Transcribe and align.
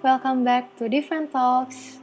welcome 0.00 0.48
back 0.48 0.72
to 0.80 0.88
Different 0.88 1.28
Talks. 1.28 2.00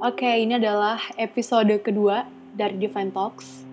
Oke, 0.00 0.24
ini 0.24 0.56
adalah 0.56 0.96
episode 1.20 1.68
kedua 1.84 2.24
dari 2.56 2.80
Different 2.80 3.12
Talks. 3.12 3.68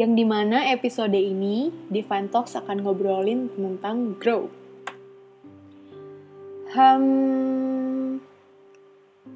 Yang 0.00 0.12
di 0.16 0.24
mana 0.24 0.72
episode 0.72 1.12
ini, 1.12 1.68
Different 1.92 2.32
Talks 2.32 2.56
akan 2.56 2.80
ngobrolin 2.80 3.52
tentang 3.52 4.16
grow. 4.16 4.48
Hmm, 6.72 8.24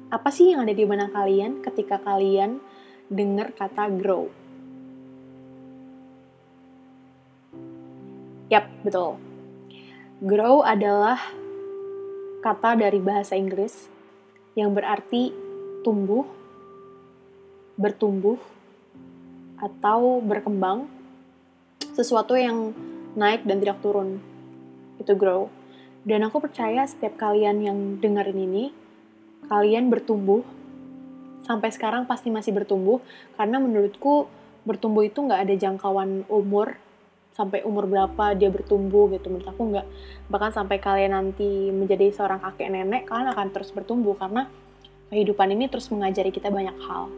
apa 0.09 0.29
sih 0.33 0.49
yang 0.57 0.65
ada 0.65 0.73
di 0.73 0.81
benak 0.81 1.13
kalian 1.13 1.61
ketika 1.61 2.01
kalian 2.01 2.57
dengar 3.05 3.53
kata 3.53 3.85
grow? 4.01 4.33
Yap, 8.49 8.65
betul. 8.81 9.21
Grow 10.25 10.65
adalah 10.65 11.44
kata 12.45 12.77
dari 12.77 13.01
bahasa 13.01 13.33
Inggris 13.33 13.89
yang 14.53 14.77
berarti 14.77 15.33
tumbuh, 15.81 16.29
bertumbuh, 17.73 18.37
atau 19.57 20.21
berkembang, 20.21 20.85
sesuatu 21.97 22.37
yang 22.37 22.69
naik 23.17 23.49
dan 23.49 23.57
tidak 23.57 23.81
turun. 23.81 24.21
Itu 25.01 25.17
grow. 25.17 25.49
Dan 26.05 26.21
aku 26.21 26.37
percaya 26.37 26.85
setiap 26.85 27.17
kalian 27.17 27.65
yang 27.65 27.77
dengerin 27.97 28.37
ini, 28.37 28.69
kalian 29.49 29.89
bertumbuh, 29.89 30.45
sampai 31.49 31.73
sekarang 31.73 32.05
pasti 32.05 32.29
masih 32.29 32.53
bertumbuh, 32.53 33.01
karena 33.41 33.57
menurutku 33.57 34.29
bertumbuh 34.69 35.01
itu 35.01 35.17
nggak 35.17 35.49
ada 35.49 35.55
jangkauan 35.57 36.29
umur, 36.29 36.77
sampai 37.35 37.67
umur 37.67 37.83
berapa 37.85 38.31
dia 38.33 38.47
bertumbuh 38.47 39.11
gitu. 39.11 39.27
Menurut 39.27 39.51
aku 39.51 39.61
nggak 39.75 39.87
bahkan 40.31 40.55
sampai 40.55 40.79
kalian 40.79 41.11
nanti 41.11 41.69
menjadi 41.69 42.15
seorang 42.15 42.39
kakek 42.39 42.71
nenek 42.71 43.03
kalian 43.05 43.35
akan 43.35 43.51
terus 43.51 43.75
bertumbuh 43.75 44.15
karena 44.15 44.47
kehidupan 45.11 45.51
ini 45.51 45.67
terus 45.67 45.91
mengajari 45.91 46.31
kita 46.31 46.47
banyak 46.47 46.73
hal. 46.87 47.11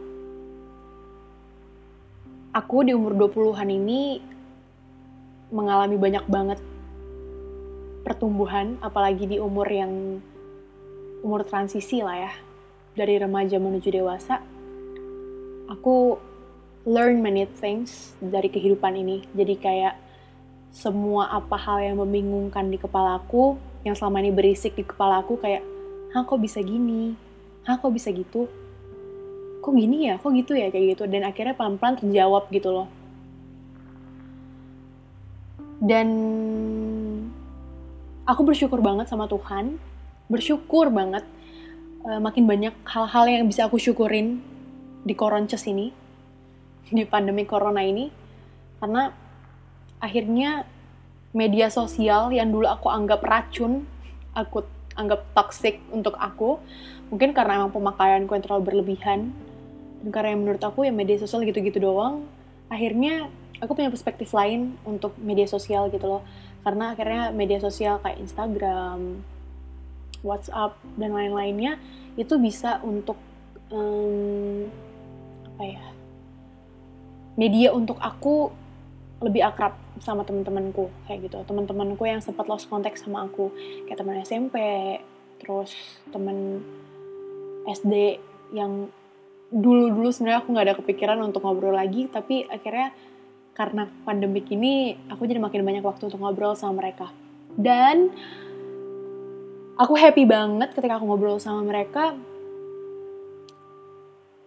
Aku 2.52 2.82
di 2.82 2.92
umur 2.92 3.14
20-an 3.14 3.70
ini 3.70 4.18
mengalami 5.54 5.94
banyak 5.94 6.26
banget 6.26 6.60
pertumbuhan 8.02 8.76
apalagi 8.82 9.24
di 9.24 9.38
umur 9.38 9.68
yang 9.70 10.18
umur 11.22 11.46
transisi 11.46 12.02
lah 12.02 12.28
ya 12.28 12.32
dari 12.98 13.14
remaja 13.22 13.62
menuju 13.62 13.88
dewasa. 13.94 14.42
Aku 15.70 16.18
learn 16.88 17.20
many 17.20 17.44
things 17.44 18.16
dari 18.18 18.48
kehidupan 18.48 18.96
ini. 18.96 19.22
Jadi 19.36 19.54
kayak 19.60 20.07
semua 20.72 21.32
apa 21.32 21.56
hal 21.56 21.80
yang 21.82 21.96
membingungkan 21.98 22.68
di 22.68 22.76
kepalaku 22.76 23.56
yang 23.86 23.96
selama 23.96 24.20
ini 24.20 24.30
berisik 24.34 24.76
di 24.76 24.84
kepalaku 24.84 25.40
kayak 25.40 25.64
hah 26.12 26.24
kok 26.24 26.40
bisa 26.40 26.60
gini? 26.60 27.16
Hah 27.64 27.76
kok 27.76 27.92
bisa 27.92 28.08
gitu? 28.12 28.48
Kok 29.60 29.74
gini 29.74 30.08
ya? 30.08 30.16
Kok 30.16 30.32
gitu 30.32 30.56
ya? 30.56 30.72
Kayak 30.72 30.96
gitu. 30.96 31.04
Dan 31.08 31.24
akhirnya 31.28 31.54
pelan-pelan 31.56 32.00
terjawab 32.00 32.48
gitu 32.48 32.72
loh. 32.72 32.88
Dan 35.78 36.08
aku 38.24 38.42
bersyukur 38.42 38.80
banget 38.80 39.06
sama 39.06 39.28
Tuhan. 39.28 39.76
Bersyukur 40.28 40.90
banget 40.92 41.24
uh, 42.04 42.20
makin 42.20 42.44
banyak 42.44 42.74
hal-hal 42.84 43.24
yang 43.28 43.44
bisa 43.48 43.68
aku 43.68 43.76
syukurin 43.80 44.40
di 45.04 45.14
koronces 45.16 45.64
ini 45.68 45.92
di 46.88 47.04
pandemi 47.04 47.44
corona 47.44 47.84
ini. 47.84 48.08
Karena 48.80 49.27
akhirnya 49.98 50.64
media 51.36 51.68
sosial 51.68 52.32
yang 52.32 52.50
dulu 52.50 52.66
aku 52.66 52.88
anggap 52.88 53.20
racun, 53.22 53.84
aku 54.32 54.64
anggap 54.98 55.22
toxic 55.36 55.78
untuk 55.94 56.18
aku, 56.18 56.58
mungkin 57.12 57.30
karena 57.36 57.62
emang 57.62 57.70
pemakaianku 57.70 58.34
yang 58.34 58.42
terlalu 58.42 58.62
berlebihan, 58.66 59.30
dan 60.02 60.08
karena 60.10 60.34
yang 60.34 60.40
menurut 60.42 60.62
aku 60.62 60.86
ya 60.86 60.92
media 60.94 61.18
sosial 61.20 61.44
gitu-gitu 61.46 61.78
doang, 61.78 62.26
akhirnya 62.70 63.30
aku 63.58 63.74
punya 63.74 63.90
perspektif 63.90 64.30
lain 64.34 64.78
untuk 64.86 65.14
media 65.18 65.46
sosial 65.46 65.90
gitu 65.90 66.06
loh. 66.06 66.22
Karena 66.62 66.92
akhirnya 66.92 67.30
media 67.30 67.58
sosial 67.62 68.02
kayak 68.02 68.18
Instagram, 68.18 69.22
WhatsApp, 70.26 70.74
dan 70.98 71.14
lain-lainnya 71.14 71.78
itu 72.18 72.34
bisa 72.36 72.82
untuk 72.82 73.14
um, 73.70 74.66
apa 75.54 75.62
ya 75.64 75.86
media 77.38 77.70
untuk 77.70 77.98
aku 78.02 78.50
lebih 79.18 79.42
akrab 79.42 79.74
sama 79.98 80.22
teman-temanku 80.22 80.90
kayak 81.10 81.26
gitu. 81.26 81.42
Teman-temanku 81.42 82.06
yang 82.06 82.22
sempat 82.22 82.46
lost 82.46 82.70
contact 82.70 83.02
sama 83.02 83.26
aku. 83.26 83.50
Kayak 83.86 83.98
teman 83.98 84.16
SMP 84.22 84.56
terus 85.38 85.74
teman 86.10 86.62
SD 87.66 88.18
yang 88.54 88.90
dulu-dulu 89.48 90.10
sebenarnya 90.10 90.40
aku 90.44 90.48
nggak 90.54 90.66
ada 90.66 90.76
kepikiran 90.76 91.18
untuk 91.24 91.40
ngobrol 91.40 91.72
lagi 91.72 92.04
tapi 92.10 92.44
akhirnya 92.44 92.92
karena 93.56 93.88
pandemik 94.04 94.44
ini 94.52 94.94
aku 95.08 95.24
jadi 95.24 95.40
makin 95.40 95.66
banyak 95.66 95.82
waktu 95.82 96.06
untuk 96.06 96.22
ngobrol 96.22 96.54
sama 96.54 96.78
mereka. 96.78 97.10
Dan 97.58 98.14
aku 99.74 99.98
happy 99.98 100.22
banget 100.30 100.78
ketika 100.78 101.02
aku 101.02 101.10
ngobrol 101.10 101.42
sama 101.42 101.66
mereka. 101.66 102.14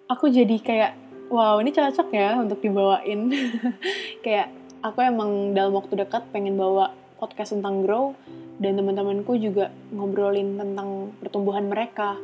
Aku 0.08 0.32
jadi 0.32 0.56
kayak 0.64 0.92
wow 1.28 1.60
ini 1.60 1.76
cocok 1.76 2.08
ya 2.16 2.40
untuk 2.40 2.64
dibawain. 2.64 3.32
Kayak 4.24 4.61
aku 4.82 5.00
emang 5.06 5.54
dalam 5.54 5.78
waktu 5.78 5.94
dekat 5.94 6.26
pengen 6.34 6.58
bawa 6.58 6.94
podcast 7.22 7.54
tentang 7.54 7.86
grow 7.86 8.18
dan 8.58 8.78
teman-temanku 8.78 9.38
juga 9.38 9.70
ngobrolin 9.94 10.58
tentang 10.58 11.14
pertumbuhan 11.22 11.70
mereka. 11.70 12.18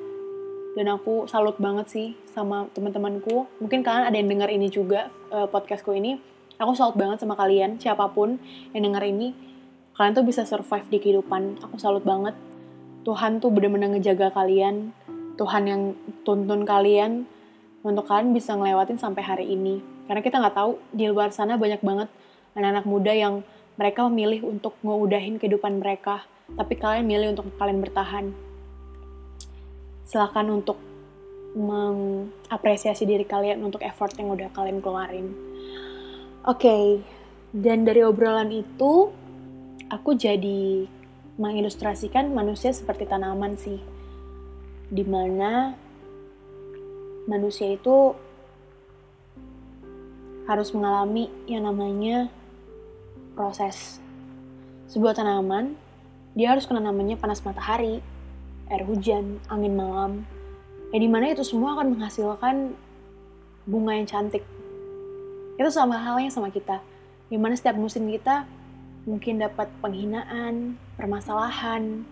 Dan 0.77 0.93
aku 0.93 1.25
salut 1.25 1.57
banget 1.57 1.89
sih 1.89 2.07
sama 2.29 2.69
teman-temanku. 2.73 3.49
Mungkin 3.61 3.81
kalian 3.81 4.05
ada 4.09 4.17
yang 4.17 4.29
dengar 4.29 4.49
ini 4.49 4.69
juga 4.69 5.09
uh, 5.33 5.49
podcastku 5.49 5.93
ini. 5.93 6.21
Aku 6.57 6.73
salut 6.77 6.97
banget 6.97 7.21
sama 7.21 7.33
kalian 7.33 7.81
siapa 7.81 8.05
pun 8.13 8.37
yang 8.73 8.85
dengar 8.85 9.01
ini. 9.05 9.33
Kalian 9.97 10.13
tuh 10.13 10.25
bisa 10.25 10.45
survive 10.45 10.85
di 10.89 10.97
kehidupan. 11.01 11.65
Aku 11.65 11.81
salut 11.81 12.05
banget. 12.05 12.37
Tuhan 13.05 13.41
tuh 13.41 13.49
bener-bener 13.49 13.97
ngejaga 13.97 14.29
kalian. 14.33 14.93
Tuhan 15.37 15.63
yang 15.65 15.81
tuntun 16.21 16.65
kalian 16.65 17.25
untuk 17.81 18.05
kalian 18.05 18.33
bisa 18.33 18.53
ngelewatin 18.53 19.01
sampai 19.01 19.25
hari 19.25 19.45
ini. 19.49 19.81
Karena 20.05 20.21
kita 20.21 20.37
nggak 20.37 20.55
tahu 20.57 20.77
di 20.93 21.09
luar 21.09 21.33
sana 21.33 21.57
banyak 21.57 21.81
banget 21.81 22.09
anak-anak 22.57 22.85
muda 22.89 23.13
yang 23.13 23.45
mereka 23.77 24.09
memilih 24.09 24.49
untuk 24.49 24.73
ngeudahin 24.81 25.37
kehidupan 25.37 25.77
mereka, 25.77 26.25
tapi 26.57 26.73
kalian 26.73 27.05
milih 27.05 27.37
untuk 27.37 27.53
kalian 27.61 27.79
bertahan. 27.85 28.33
Silahkan 30.09 30.49
untuk 30.49 30.81
mengapresiasi 31.53 33.05
diri 33.05 33.23
kalian 33.23 33.61
untuk 33.61 33.85
effort 33.85 34.17
yang 34.17 34.33
udah 34.33 34.49
kalian 34.51 34.81
keluarin. 34.81 35.37
Oke, 36.47 36.65
okay. 36.65 36.85
dan 37.53 37.85
dari 37.85 38.01
obrolan 38.01 38.49
itu, 38.49 39.13
aku 39.93 40.17
jadi 40.17 40.89
mengilustrasikan 41.37 42.33
manusia 42.33 42.73
seperti 42.73 43.05
tanaman 43.05 43.53
sih. 43.61 43.77
Di 44.89 45.03
mana 45.05 45.77
manusia 47.27 47.75
itu 47.75 48.15
harus 50.47 50.71
mengalami 50.71 51.27
yang 51.45 51.67
namanya 51.67 52.31
proses. 53.37 54.01
Sebuah 54.89 55.13
tanaman, 55.13 55.77
dia 56.33 56.57
harus 56.57 56.65
kena 56.65 56.81
namanya 56.81 57.13
panas 57.21 57.45
matahari, 57.45 58.01
air 58.73 58.83
hujan, 58.89 59.37
angin 59.53 59.77
malam, 59.77 60.25
ya 60.89 60.97
di 60.97 61.05
mana 61.05 61.29
itu 61.29 61.45
semua 61.45 61.77
akan 61.77 61.93
menghasilkan 61.93 62.73
bunga 63.69 63.93
yang 63.93 64.09
cantik. 64.09 64.41
Itu 65.61 65.69
sama 65.69 66.01
halnya 66.01 66.33
sama 66.33 66.49
kita, 66.49 66.81
di 67.29 67.37
mana 67.37 67.53
setiap 67.53 67.77
musim 67.77 68.09
kita 68.09 68.49
mungkin 69.05 69.39
dapat 69.39 69.69
penghinaan, 69.79 70.75
permasalahan, 70.97 72.03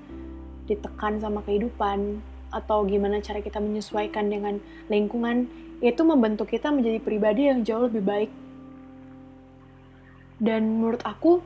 ditekan 0.70 1.20
sama 1.20 1.44
kehidupan, 1.44 2.22
atau 2.56 2.88
gimana 2.88 3.20
cara 3.20 3.44
kita 3.44 3.60
menyesuaikan 3.60 4.32
dengan 4.32 4.64
lingkungan, 4.88 5.50
itu 5.84 6.02
membentuk 6.08 6.56
kita 6.56 6.72
menjadi 6.72 7.04
pribadi 7.04 7.52
yang 7.52 7.68
jauh 7.68 7.92
lebih 7.92 8.00
baik 8.00 8.32
dan 10.40 10.68
menurut 10.68 11.00
aku, 11.08 11.40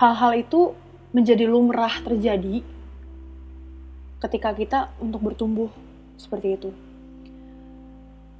hal-hal 0.00 0.32
itu 0.36 0.72
menjadi 1.12 1.48
lumrah 1.48 1.92
terjadi 2.04 2.60
ketika 4.20 4.52
kita 4.56 4.78
untuk 5.00 5.20
bertumbuh 5.24 5.68
seperti 6.16 6.56
itu. 6.56 6.70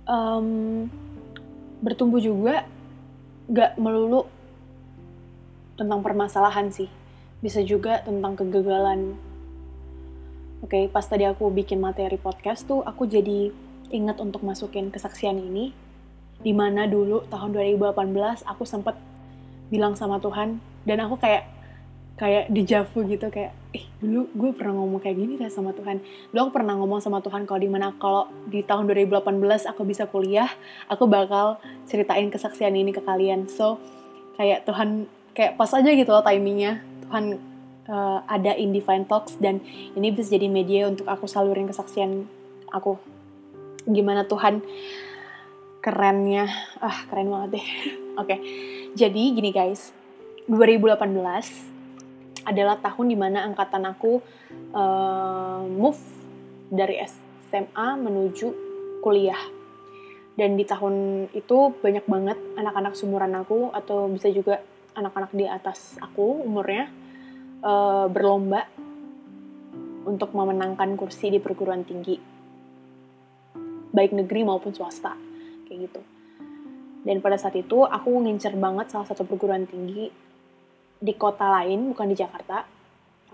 Um, 0.06 0.88
bertumbuh 1.84 2.20
juga 2.22 2.64
gak 3.52 3.76
melulu 3.76 4.28
tentang 5.76 6.00
permasalahan 6.00 6.72
sih, 6.72 6.88
bisa 7.44 7.60
juga 7.60 8.00
tentang 8.00 8.36
kegagalan. 8.36 9.16
Oke, 10.64 10.72
okay, 10.72 10.84
pas 10.88 11.04
tadi 11.04 11.28
aku 11.28 11.52
bikin 11.52 11.78
materi 11.78 12.16
podcast 12.16 12.64
tuh, 12.64 12.80
aku 12.80 13.04
jadi 13.04 13.52
ingat 13.92 14.18
untuk 14.18 14.42
masukin 14.42 14.88
kesaksian 14.88 15.36
ini 15.36 15.85
di 16.40 16.52
mana 16.52 16.84
dulu 16.84 17.24
tahun 17.28 17.56
2018 17.56 18.44
aku 18.44 18.62
sempat 18.68 18.96
bilang 19.72 19.98
sama 19.98 20.22
Tuhan 20.22 20.60
dan 20.86 20.98
aku 21.02 21.18
kayak 21.18 21.56
kayak 22.16 22.48
dijavu 22.48 23.04
gitu 23.04 23.28
kayak 23.28 23.52
eh 23.76 23.84
dulu 24.00 24.24
gue 24.32 24.50
pernah 24.56 24.80
ngomong 24.80 25.04
kayak 25.04 25.16
gini 25.20 25.36
deh 25.36 25.52
sama 25.52 25.76
Tuhan? 25.76 26.00
Dulu 26.32 26.48
aku 26.48 26.52
pernah 26.56 26.74
ngomong 26.80 27.04
sama 27.04 27.20
Tuhan 27.20 27.44
kalau 27.44 27.60
di 27.60 27.68
mana 27.68 27.92
kalau 28.00 28.32
di 28.48 28.64
tahun 28.64 28.88
2018 28.88 29.68
aku 29.68 29.82
bisa 29.84 30.08
kuliah 30.08 30.48
aku 30.88 31.04
bakal 31.04 31.60
ceritain 31.84 32.32
kesaksian 32.32 32.72
ini 32.72 32.96
ke 32.96 33.04
kalian. 33.04 33.52
So 33.52 33.76
kayak 34.40 34.64
Tuhan 34.64 35.04
kayak 35.36 35.60
pas 35.60 35.68
aja 35.76 35.90
gitu 35.92 36.08
loh 36.08 36.24
timingnya. 36.24 36.80
Tuhan 37.04 37.36
uh, 37.92 38.24
ada 38.24 38.56
in 38.56 38.72
Divine 38.72 39.04
Talks 39.04 39.36
dan 39.36 39.60
ini 39.92 40.08
bisa 40.08 40.32
jadi 40.40 40.48
media 40.48 40.88
untuk 40.88 41.04
aku 41.04 41.28
salurin 41.28 41.68
kesaksian 41.68 42.24
aku. 42.72 42.96
Gimana 43.84 44.24
Tuhan 44.24 44.64
kerennya 45.86 46.50
ah 46.82 47.06
keren 47.06 47.30
banget 47.30 47.62
deh 47.62 47.66
oke 48.20 48.26
okay. 48.26 48.38
jadi 48.98 49.22
gini 49.30 49.54
guys 49.54 49.94
2018 50.50 51.76
adalah 52.46 52.78
tahun 52.78 53.06
di 53.10 53.18
mana 53.18 53.42
angkatan 53.42 53.82
aku 53.86 54.22
uh, 54.70 55.66
move 55.66 55.98
dari 56.70 57.02
SMA 57.50 57.88
menuju 57.98 58.48
kuliah. 59.02 59.38
Dan 60.36 60.54
di 60.54 60.62
tahun 60.62 61.26
itu 61.32 61.74
banyak 61.80 62.06
banget 62.06 62.38
anak-anak 62.54 62.94
sumuran 62.94 63.34
aku 63.34 63.72
atau 63.74 64.06
bisa 64.06 64.28
juga 64.30 64.62
anak-anak 64.94 65.32
di 65.32 65.48
atas 65.48 65.96
aku 65.98 66.44
umurnya 66.44 66.92
uh, 67.64 68.06
berlomba 68.06 68.68
untuk 70.06 70.30
memenangkan 70.36 70.94
kursi 70.94 71.32
di 71.32 71.40
perguruan 71.42 71.82
tinggi. 71.82 72.20
Baik 73.90 74.12
negeri 74.12 74.44
maupun 74.44 74.76
swasta, 74.76 75.16
kayak 75.66 75.90
gitu. 75.90 76.00
Dan 77.06 77.22
pada 77.22 77.38
saat 77.38 77.54
itu 77.54 77.86
aku 77.86 78.10
ngincer 78.22 78.54
banget 78.58 78.90
salah 78.90 79.06
satu 79.06 79.22
perguruan 79.22 79.66
tinggi 79.66 80.10
di 80.96 81.12
kota 81.14 81.46
lain 81.60 81.92
bukan 81.92 82.06
di 82.10 82.16
Jakarta. 82.18 82.66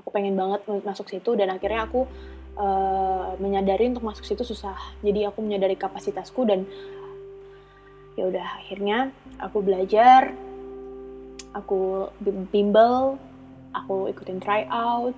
Aku 0.00 0.08
pengen 0.10 0.34
banget 0.34 0.64
masuk 0.82 1.08
situ 1.08 1.36
dan 1.36 1.52
akhirnya 1.52 1.86
aku 1.86 2.08
uh, 2.56 3.36
menyadari 3.38 3.88
untuk 3.92 4.04
masuk 4.04 4.24
situ 4.24 4.42
susah. 4.44 4.76
Jadi 5.00 5.24
aku 5.24 5.40
menyadari 5.44 5.76
kapasitasku 5.78 6.42
dan 6.48 6.64
ya 8.16 8.28
udah 8.28 8.46
akhirnya 8.60 9.08
aku 9.40 9.64
belajar 9.64 10.36
aku 11.56 12.08
bimbel 12.52 13.16
aku 13.72 14.08
ikutin 14.12 14.40
tryout 14.40 15.16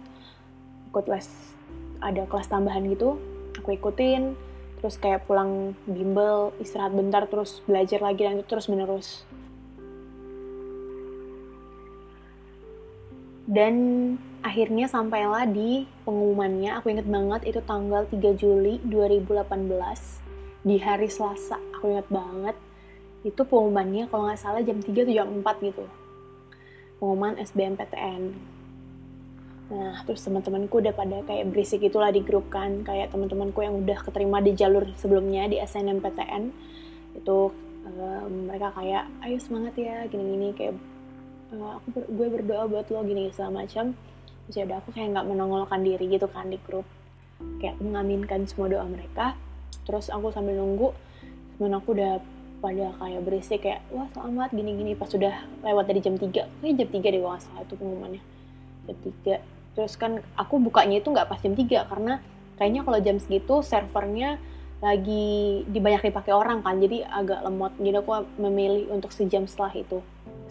ikut 0.90 1.06
les 1.11 1.26
ada 1.99 2.22
kelas 2.26 2.46
tambahan 2.46 2.87
gitu 2.87 3.19
aku 3.58 3.75
ikutin 3.75 4.38
terus 4.85 5.01
kayak 5.01 5.25
pulang 5.25 5.73
bimbel 5.89 6.53
istirahat 6.61 6.93
bentar 6.93 7.25
terus 7.25 7.65
belajar 7.65 8.05
lagi 8.05 8.29
dan 8.29 8.37
itu 8.37 8.45
terus 8.45 8.69
menerus. 8.69 9.25
Dan 13.49 13.75
akhirnya 14.45 14.85
sampailah 14.85 15.49
di 15.49 15.89
pengumumannya 16.05 16.77
aku 16.77 16.93
inget 16.93 17.09
banget 17.09 17.49
itu 17.49 17.65
tanggal 17.65 18.05
3 18.13 18.37
Juli 18.37 18.77
2018 18.85 20.69
di 20.69 20.77
hari 20.77 21.09
Selasa. 21.09 21.57
Aku 21.81 21.89
inget 21.89 22.09
banget 22.13 22.57
itu 23.25 23.41
pengumumannya 23.41 24.05
kalau 24.13 24.29
nggak 24.29 24.37
salah 24.37 24.61
jam 24.61 24.85
3 24.85 24.93
atau 24.93 25.17
jam 25.17 25.33
4 25.33 25.65
gitu. 25.65 25.89
Pengumuman 27.01 27.41
SBMPTN 27.41 28.37
nah 29.64 29.96
terus 30.05 30.20
teman-temanku 30.20 30.76
udah 30.76 30.93
pada 30.93 31.25
kayak 31.25 31.49
berisik 31.49 31.81
itulah 31.81 32.12
di 32.12 32.20
grup 32.20 32.52
kan. 32.52 32.84
Kayak 32.84 33.12
teman-temanku 33.12 33.64
yang 33.64 33.81
udah 33.81 33.99
keterima 34.05 34.44
di 34.44 34.52
jalur 34.52 34.84
sebelumnya 35.00 35.49
di 35.49 35.56
SNMPTN 35.61 36.43
itu 37.14 37.38
um, 37.87 38.32
mereka 38.50 38.75
kayak 38.75 39.08
ayo 39.25 39.37
semangat 39.38 39.75
ya 39.78 40.05
gini-gini 40.11 40.50
kayak 40.52 40.75
uh, 41.55 41.78
aku 41.81 41.87
ber, 41.94 42.05
gue 42.08 42.26
berdoa 42.40 42.64
buat 42.69 42.87
lo 42.90 43.00
gini 43.05 43.31
segala 43.32 43.64
macam. 43.64 43.96
Terus 44.44 44.56
ya 44.61 44.64
aku 44.76 44.93
kayak 44.93 45.16
nggak 45.16 45.26
menongolkan 45.28 45.81
diri 45.81 46.05
gitu 46.12 46.28
kan 46.28 46.52
di 46.52 46.61
grup. 46.61 46.84
Kayak 47.61 47.81
mengaminkan 47.81 48.44
semua 48.44 48.69
doa 48.69 48.84
mereka. 48.84 49.37
Terus 49.84 50.08
aku 50.08 50.32
sambil 50.32 50.56
nunggu 50.56 50.93
temen 51.56 51.72
aku 51.76 51.94
udah 51.94 52.19
pada 52.64 52.96
kayak 52.96 53.20
berisik 53.22 53.61
kayak 53.64 53.84
wah 53.93 54.08
selamat 54.12 54.52
gini-gini. 54.52 54.93
Pas 54.96 55.08
sudah 55.08 55.44
lewat 55.64 55.84
dari 55.88 56.00
jam 56.05 56.16
3 56.16 56.28
kayak 56.61 56.75
jam 56.76 56.88
3 56.88 57.12
deh 57.12 57.20
kalau 57.20 57.40
salah 57.40 57.62
itu 57.64 57.75
pengumumannya. 57.76 58.22
Jam 58.84 58.96
3 59.00 59.54
terus 59.75 59.99
kan 59.99 60.23
aku 60.38 60.62
bukanya 60.62 61.03
itu 61.03 61.11
nggak 61.11 61.26
pas 61.26 61.38
jam 61.43 61.55
3 61.55 61.91
karena 61.91 62.23
kayaknya 62.59 62.81
kalau 62.87 62.99
jam 63.03 63.17
segitu 63.19 63.61
servernya 63.62 64.38
lagi 64.82 65.65
dibanyak 65.67 66.11
dipakai 66.11 66.35
orang 66.35 66.62
kan 66.62 66.79
jadi 66.79 67.06
agak 67.09 67.43
lemot 67.43 67.73
jadi 67.79 67.99
aku 67.99 68.26
memilih 68.38 68.94
untuk 68.94 69.11
sejam 69.11 69.47
setelah 69.50 69.75
itu 69.75 69.99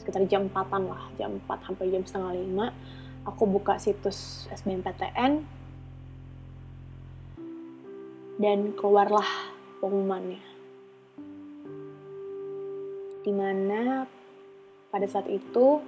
sekitar 0.04 0.28
jam 0.28 0.52
4 0.52 0.68
lah, 0.84 1.04
jam 1.16 1.40
4 1.48 1.64
sampai 1.64 1.88
jam 1.88 2.04
setengah 2.04 2.36
5, 2.36 3.30
aku 3.30 3.44
buka 3.48 3.80
situs 3.80 4.52
SBMPTN, 4.52 5.48
dan 8.36 8.60
keluarlah 8.76 9.26
pengumumannya. 9.80 10.44
Di 13.24 13.32
mana 13.32 14.04
pada 14.92 15.08
saat 15.08 15.32
itu 15.32 15.80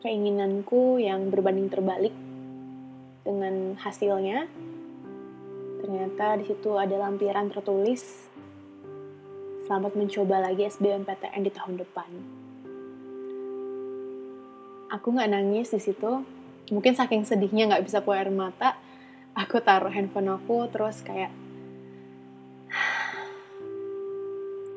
keinginanku 0.00 1.02
yang 1.02 1.30
berbanding 1.30 1.70
terbalik 1.70 2.14
dengan 3.26 3.74
hasilnya 3.78 4.46
ternyata 5.82 6.38
di 6.38 6.44
situ 6.48 6.74
ada 6.74 6.96
lampiran 6.96 7.50
tertulis 7.50 8.28
Selamat 9.68 10.00
mencoba 10.00 10.40
lagi 10.40 10.64
SBMPTN 10.64 11.44
di 11.44 11.52
tahun 11.52 11.76
depan. 11.76 12.08
Aku 14.96 15.12
nggak 15.12 15.28
nangis 15.28 15.76
di 15.76 15.76
situ. 15.76 16.24
Mungkin 16.72 16.96
saking 16.96 17.28
sedihnya 17.28 17.68
nggak 17.68 17.84
bisa 17.84 18.00
keluar 18.00 18.24
air 18.24 18.32
mata. 18.32 18.80
Aku 19.36 19.60
taruh 19.60 19.92
handphone 19.92 20.32
aku 20.32 20.72
terus 20.72 21.04
kayak 21.04 21.28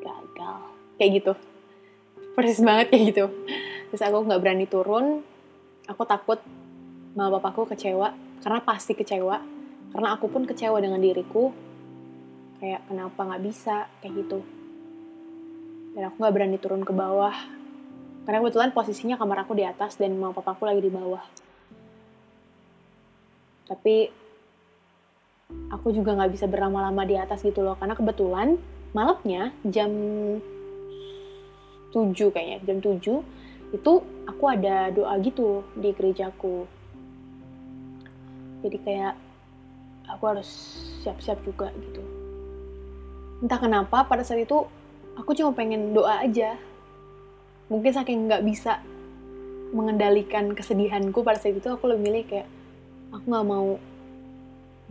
gagal. 0.04 0.60
Kayak 1.00 1.10
gitu. 1.24 1.32
Persis 2.36 2.60
banget 2.60 2.92
kayak 2.92 3.16
gitu. 3.16 3.26
Terus 3.92 4.02
aku 4.02 4.24
nggak 4.24 4.40
berani 4.40 4.64
turun. 4.64 5.20
Aku 5.84 6.02
takut 6.08 6.40
mama 7.12 7.36
papaku 7.36 7.76
kecewa. 7.76 8.16
Karena 8.40 8.64
pasti 8.64 8.96
kecewa. 8.96 9.36
Karena 9.92 10.16
aku 10.16 10.32
pun 10.32 10.48
kecewa 10.48 10.80
dengan 10.80 10.98
diriku. 10.98 11.52
Kayak 12.56 12.88
kenapa 12.88 13.20
nggak 13.28 13.42
bisa 13.44 13.86
kayak 14.00 14.24
gitu 14.24 14.40
dan 15.92 16.08
aku 16.08 16.16
nggak 16.24 16.34
berani 16.34 16.58
turun 16.58 16.82
ke 16.82 16.92
bawah 16.92 17.36
karena 18.24 18.38
kebetulan 18.40 18.72
posisinya 18.72 19.16
kamar 19.20 19.44
aku 19.44 19.52
di 19.52 19.64
atas 19.66 20.00
dan 20.00 20.16
mama 20.16 20.32
papaku 20.32 20.64
lagi 20.64 20.80
di 20.80 20.92
bawah 20.92 21.20
tapi 23.68 24.08
aku 25.68 25.92
juga 25.92 26.16
nggak 26.16 26.32
bisa 26.32 26.48
berlama-lama 26.48 27.04
di 27.04 27.16
atas 27.20 27.44
gitu 27.44 27.60
loh 27.60 27.76
karena 27.76 27.92
kebetulan 27.92 28.56
malamnya 28.96 29.52
jam 29.68 29.92
7 31.92 32.16
kayaknya 32.32 32.58
jam 32.64 32.80
7 32.80 33.20
itu 33.72 34.04
aku 34.28 34.44
ada 34.52 34.92
doa 34.92 35.16
gitu 35.24 35.64
di 35.72 35.90
gerejaku. 35.96 36.68
Jadi 38.62 38.78
kayak 38.84 39.14
aku 40.06 40.22
harus 40.28 40.48
siap-siap 41.02 41.40
juga 41.42 41.72
gitu. 41.80 42.04
Entah 43.42 43.58
kenapa 43.58 44.06
pada 44.06 44.22
saat 44.22 44.44
itu 44.44 44.68
aku 45.16 45.34
cuma 45.34 45.56
pengen 45.56 45.96
doa 45.96 46.22
aja. 46.22 46.54
Mungkin 47.72 47.90
saking 47.90 48.28
nggak 48.28 48.44
bisa 48.44 48.78
mengendalikan 49.72 50.52
kesedihanku 50.52 51.24
pada 51.24 51.40
saat 51.40 51.56
itu 51.56 51.66
aku 51.72 51.88
lebih 51.88 52.04
milih 52.12 52.24
kayak 52.28 52.48
aku 53.08 53.24
nggak 53.24 53.46
mau 53.48 53.68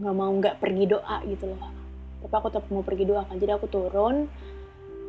nggak 0.02 0.16
mau 0.18 0.32
nggak 0.42 0.56
pergi 0.58 0.86
doa 0.90 1.18
gitu 1.30 1.54
loh. 1.54 1.70
Tapi 2.26 2.34
aku 2.34 2.48
tetap 2.50 2.66
mau 2.74 2.82
pergi 2.82 3.06
doa 3.06 3.22
kan. 3.30 3.38
Jadi 3.38 3.52
aku 3.54 3.70
turun 3.70 4.26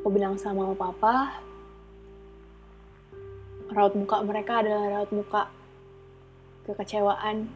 aku 0.04 0.08
bilang 0.12 0.36
sama 0.36 0.76
papa 0.76 1.40
raut 3.72 3.96
muka 3.96 4.20
mereka 4.20 4.60
adalah 4.60 5.00
raut 5.00 5.10
muka 5.10 5.48
kekecewaan 6.68 7.50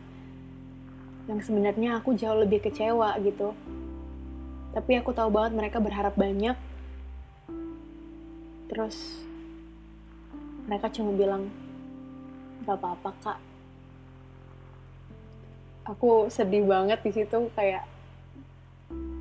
yang 1.26 1.40
sebenarnya 1.42 1.98
aku 1.98 2.14
jauh 2.14 2.38
lebih 2.38 2.62
kecewa 2.62 3.18
gitu. 3.22 3.54
Tapi 4.74 4.92
aku 5.00 5.10
tahu 5.10 5.32
banget 5.32 5.52
mereka 5.56 5.78
berharap 5.82 6.14
banyak. 6.14 6.54
Terus 8.70 9.24
mereka 10.66 10.90
cuma 10.90 11.14
bilang 11.14 11.50
gak 12.66 12.78
apa-apa 12.78 13.10
kak. 13.22 13.38
Aku 15.86 16.26
sedih 16.30 16.66
banget 16.66 16.98
di 17.06 17.14
situ 17.14 17.46
kayak 17.54 17.86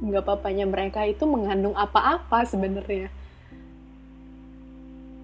nggak 0.01 0.21
apa-apanya 0.25 0.65
mereka 0.65 1.05
itu 1.05 1.25
mengandung 1.29 1.77
apa-apa 1.77 2.41
sebenarnya. 2.45 3.13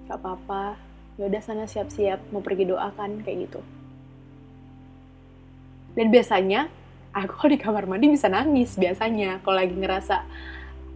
Gak 0.05 0.21
apa-apa 0.21 0.90
ya 1.21 1.29
udah 1.29 1.41
sana 1.45 1.69
siap-siap 1.69 2.33
mau 2.33 2.41
pergi 2.41 2.65
doakan 2.65 3.21
kayak 3.21 3.37
gitu. 3.45 3.61
Dan 5.93 6.09
biasanya 6.09 6.65
aku 7.13 7.45
di 7.45 7.61
kamar 7.61 7.85
mandi 7.85 8.09
bisa 8.09 8.25
nangis 8.25 8.73
biasanya. 8.73 9.37
Kalau 9.45 9.53
lagi 9.53 9.77
ngerasa 9.77 10.25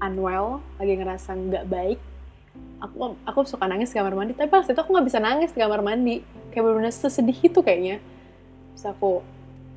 unwell 0.01 0.65
lagi 0.81 0.93
ngerasa 0.97 1.29
nggak 1.37 1.65
baik 1.69 1.99
aku 2.81 3.15
aku 3.23 3.39
suka 3.45 3.69
nangis 3.69 3.93
di 3.93 4.01
kamar 4.01 4.17
mandi. 4.17 4.33
Tapi 4.33 4.49
pas 4.49 4.65
itu 4.65 4.73
aku 4.73 4.89
nggak 4.97 5.05
bisa 5.05 5.21
nangis 5.21 5.53
di 5.53 5.61
kamar 5.61 5.85
mandi. 5.85 6.25
Kayak 6.49 6.73
benar-benar 6.73 6.93
sesedih 6.97 7.37
itu 7.45 7.61
kayaknya. 7.61 8.01
Terus 8.73 8.85
aku 8.89 9.21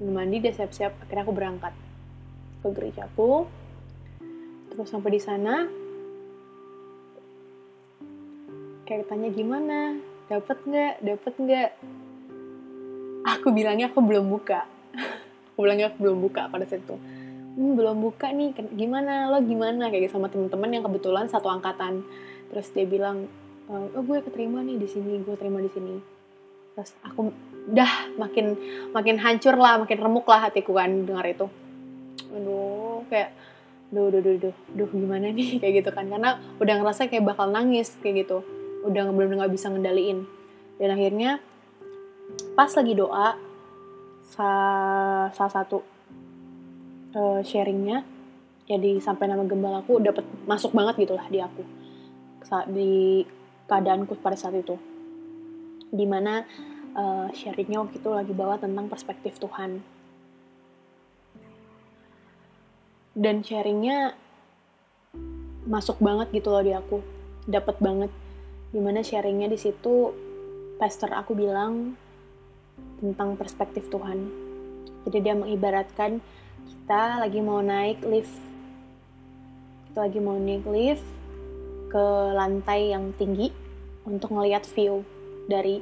mandi 0.00 0.40
dia 0.40 0.56
siap-siap 0.56 0.96
akhirnya 1.04 1.28
aku 1.28 1.34
berangkat. 1.36 1.76
Ke 2.64 2.72
gerejaku 2.72 3.44
terus 4.72 4.94
sampai 4.94 5.10
di 5.10 5.18
sana 5.18 5.66
kayak 8.86 9.10
tanya 9.10 9.26
gimana 9.34 9.98
dapat 10.28 10.58
nggak? 10.62 10.94
Dapat 11.02 11.35
nggak? 11.40 11.70
Aku 13.37 13.50
bilangnya 13.50 13.88
aku 13.90 14.00
belum 14.04 14.28
buka. 14.28 14.68
Aku 15.52 15.66
bilangnya 15.66 15.90
aku 15.90 16.06
belum 16.06 16.23
buka 16.23 16.47
pada 16.47 16.62
saat 16.70 16.87
itu. 16.87 16.94
Hmm, 17.58 17.75
belum 17.75 17.99
buka 17.99 18.30
nih. 18.30 18.54
Gimana? 18.78 19.26
Lo 19.26 19.42
gimana? 19.42 19.90
Kayak 19.90 20.06
gitu 20.06 20.14
sama 20.14 20.30
teman-teman 20.30 20.70
yang 20.70 20.87
kebetulan 20.87 21.26
satu 21.26 21.50
angkatan. 21.50 22.06
Terus 22.54 22.70
dia 22.70 22.87
bilang 22.87 23.26
oh 23.66 23.90
gue 24.06 24.23
keterima 24.23 24.62
nih 24.62 24.78
di 24.78 24.87
sini. 24.87 25.18
Gue 25.26 25.35
terima 25.35 25.58
di 25.58 25.66
sini. 25.66 25.99
Terus 26.78 26.94
aku 27.02 27.35
dah 27.75 28.06
makin 28.14 28.54
makin 28.94 29.18
hancur 29.18 29.58
lah 29.58 29.82
makin 29.82 29.99
remuk 29.99 30.30
lah 30.30 30.47
hatiku 30.47 30.78
kan 30.78 31.02
dengar 31.02 31.26
itu. 31.26 31.50
Aduh 32.30 33.02
kayak 33.11 33.35
duh 33.90 34.14
duh 34.14 34.23
duh 34.23 34.38
duh 34.38 34.54
duh 34.78 34.88
gimana 34.94 35.35
nih? 35.35 35.56
Kayak 35.61 35.75
gitu 35.82 35.90
kan. 35.90 36.06
Karena 36.06 36.38
udah 36.62 36.75
ngerasa 36.78 37.11
kayak 37.11 37.26
bakal 37.26 37.50
nangis 37.50 37.99
kayak 37.99 38.23
gitu 38.23 38.47
udah 38.87 39.11
belum 39.11 39.38
nggak 39.38 39.52
bisa 39.54 39.70
ngendaliin. 39.73 40.28
Dan 40.78 40.94
akhirnya 40.94 41.42
pas 42.54 42.70
lagi 42.75 42.92
doa 42.94 43.35
salah 44.28 45.32
satu 45.32 45.82
uh, 47.16 47.40
sharingnya 47.40 48.04
jadi 48.68 49.00
sampai 49.00 49.32
nama 49.32 49.49
gembalaku 49.49 49.97
dapat 49.97 50.28
masuk 50.44 50.76
banget 50.76 51.08
gitulah 51.08 51.25
di 51.32 51.40
aku. 51.40 51.64
Saat 52.44 52.68
di 52.68 53.25
keadaanku 53.64 54.20
pada 54.20 54.37
saat 54.37 54.61
itu. 54.61 54.76
Di 55.88 56.04
mana 56.04 56.44
uh, 56.92 57.32
sharingnya 57.32 57.80
waktu 57.80 57.97
itu 57.97 58.11
lagi 58.12 58.32
bawa 58.37 58.61
tentang 58.61 58.92
perspektif 58.92 59.40
Tuhan. 59.40 59.80
Dan 63.16 63.40
sharingnya 63.40 64.12
masuk 65.64 65.97
banget 66.04 66.28
gitu 66.37 66.52
loh 66.52 66.61
di 66.61 66.76
aku. 66.76 67.00
Dapat 67.49 67.80
banget 67.80 68.12
di 68.68 68.80
mana 68.80 69.00
sharingnya 69.00 69.48
di 69.48 69.56
situ 69.56 70.12
pastor 70.76 71.10
aku 71.16 71.32
bilang 71.32 71.96
tentang 73.00 73.34
perspektif 73.34 73.88
Tuhan. 73.88 74.28
Jadi 75.08 75.18
dia 75.25 75.34
mengibaratkan 75.34 76.20
kita 76.68 77.22
lagi 77.22 77.40
mau 77.40 77.64
naik 77.64 78.04
lift. 78.04 78.34
Kita 79.88 80.04
lagi 80.04 80.20
mau 80.20 80.37
naik 80.37 80.64
lift 80.68 81.06
ke 81.88 82.04
lantai 82.37 82.92
yang 82.92 83.16
tinggi 83.16 83.48
untuk 84.04 84.37
ngelihat 84.37 84.68
view 84.76 85.00
dari 85.48 85.80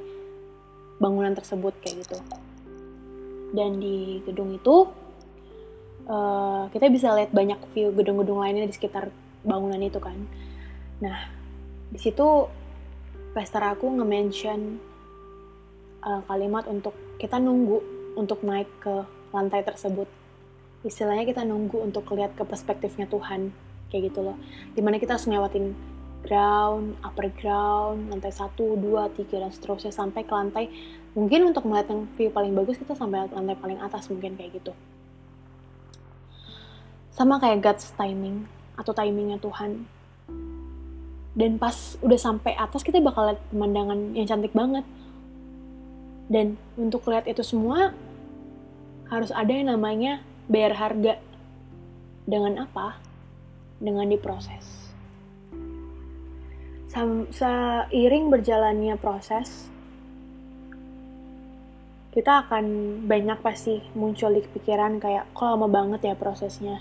bangunan 1.02 1.34
tersebut 1.34 1.74
kayak 1.82 2.06
gitu. 2.06 2.18
Dan 3.50 3.82
di 3.82 4.22
gedung 4.22 4.54
itu 4.54 4.86
uh, 6.06 6.70
kita 6.70 6.86
bisa 6.88 7.10
lihat 7.18 7.34
banyak 7.34 7.58
view 7.74 7.90
gedung-gedung 7.90 8.38
lainnya 8.38 8.70
di 8.70 8.74
sekitar 8.74 9.10
bangunan 9.42 9.82
itu 9.82 9.98
kan. 9.98 10.16
Nah 11.02 11.18
di 11.90 11.98
situ 11.98 12.46
pastor 13.36 13.60
aku 13.60 14.00
nge-mention 14.00 14.80
uh, 16.00 16.24
kalimat 16.24 16.64
untuk 16.64 16.96
kita 17.20 17.36
nunggu 17.36 17.84
untuk 18.16 18.40
naik 18.40 18.64
ke 18.80 19.04
lantai 19.36 19.60
tersebut. 19.60 20.08
Istilahnya 20.80 21.28
kita 21.28 21.44
nunggu 21.44 21.84
untuk 21.84 22.08
lihat 22.16 22.32
ke 22.32 22.48
perspektifnya 22.48 23.04
Tuhan, 23.04 23.52
kayak 23.92 24.08
gitu 24.08 24.24
loh. 24.24 24.40
Di 24.72 24.80
mana 24.80 24.96
kita 24.96 25.20
harus 25.20 25.28
ngelewatin 25.28 25.76
ground, 26.24 26.96
upper 27.04 27.28
ground, 27.36 28.08
lantai 28.08 28.32
1, 28.32 28.56
2, 28.56 28.80
3, 29.20 29.42
dan 29.44 29.52
seterusnya 29.52 29.92
sampai 29.92 30.24
ke 30.24 30.32
lantai. 30.32 30.72
Mungkin 31.12 31.52
untuk 31.52 31.68
melihat 31.68 31.92
yang 31.92 32.08
view 32.16 32.32
paling 32.32 32.56
bagus 32.56 32.80
kita 32.80 32.96
sampai 32.96 33.28
lantai 33.28 33.56
paling 33.60 33.76
atas 33.84 34.08
mungkin 34.08 34.32
kayak 34.40 34.64
gitu. 34.64 34.72
Sama 37.12 37.36
kayak 37.36 37.60
God's 37.60 37.92
timing 38.00 38.48
atau 38.80 38.96
timingnya 38.96 39.36
Tuhan 39.40 39.84
dan 41.36 41.60
pas 41.60 42.00
udah 42.00 42.16
sampai 42.16 42.56
atas 42.56 42.80
kita 42.80 42.96
bakal 43.04 43.28
lihat 43.28 43.40
pemandangan 43.52 44.16
yang 44.16 44.24
cantik 44.24 44.56
banget. 44.56 44.88
Dan 46.32 46.56
untuk 46.80 47.04
lihat 47.12 47.28
itu 47.28 47.44
semua 47.44 47.92
harus 49.12 49.30
ada 49.30 49.52
yang 49.52 49.68
namanya 49.68 50.24
bayar 50.48 50.72
harga. 50.80 51.20
Dengan 52.26 52.66
apa? 52.66 52.98
Dengan 53.78 54.08
diproses. 54.08 54.90
Seiring 57.36 58.32
berjalannya 58.32 58.96
proses 58.96 59.68
kita 62.16 62.48
akan 62.48 62.64
banyak 63.04 63.44
pasti 63.44 63.84
muncul 63.92 64.32
di 64.32 64.40
pikiran 64.40 64.96
kayak 64.96 65.28
kok 65.36 65.44
lama 65.44 65.68
banget 65.68 66.08
ya 66.08 66.14
prosesnya? 66.16 66.80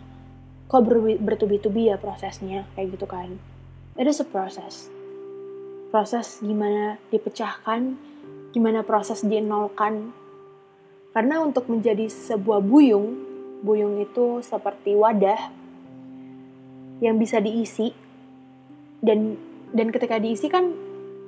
Kok 0.72 0.82
bertubi-tubi 1.20 1.92
ya 1.92 2.00
prosesnya? 2.00 2.64
Kayak 2.80 2.96
gitu 2.96 3.04
kan 3.04 3.36
it 3.96 4.08
is 4.08 4.20
a 4.20 4.28
process. 4.28 4.92
Proses 5.90 6.44
gimana 6.44 7.00
dipecahkan, 7.12 7.96
gimana 8.52 8.84
proses 8.84 9.24
dienolkan. 9.24 10.12
Karena 11.16 11.40
untuk 11.40 11.72
menjadi 11.72 12.12
sebuah 12.12 12.60
buyung, 12.60 13.16
buyung 13.64 14.04
itu 14.04 14.44
seperti 14.44 15.00
wadah 15.00 15.64
yang 17.00 17.16
bisa 17.16 17.40
diisi 17.40 17.92
dan 19.00 19.40
dan 19.76 19.92
ketika 19.92 20.20
diisi 20.20 20.48
kan 20.48 20.72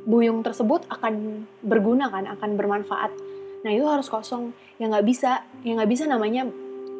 buyung 0.07 0.43
tersebut 0.43 0.87
akan 0.87 1.47
berguna 1.63 2.07
kan, 2.07 2.27
akan 2.27 2.55
bermanfaat. 2.55 3.11
Nah 3.63 3.71
itu 3.75 3.83
harus 3.87 4.07
kosong, 4.07 4.55
ya 4.79 4.87
nggak 4.87 5.03
bisa, 5.07 5.43
ya 5.63 5.75
nggak 5.75 5.91
bisa 5.91 6.03
namanya 6.07 6.47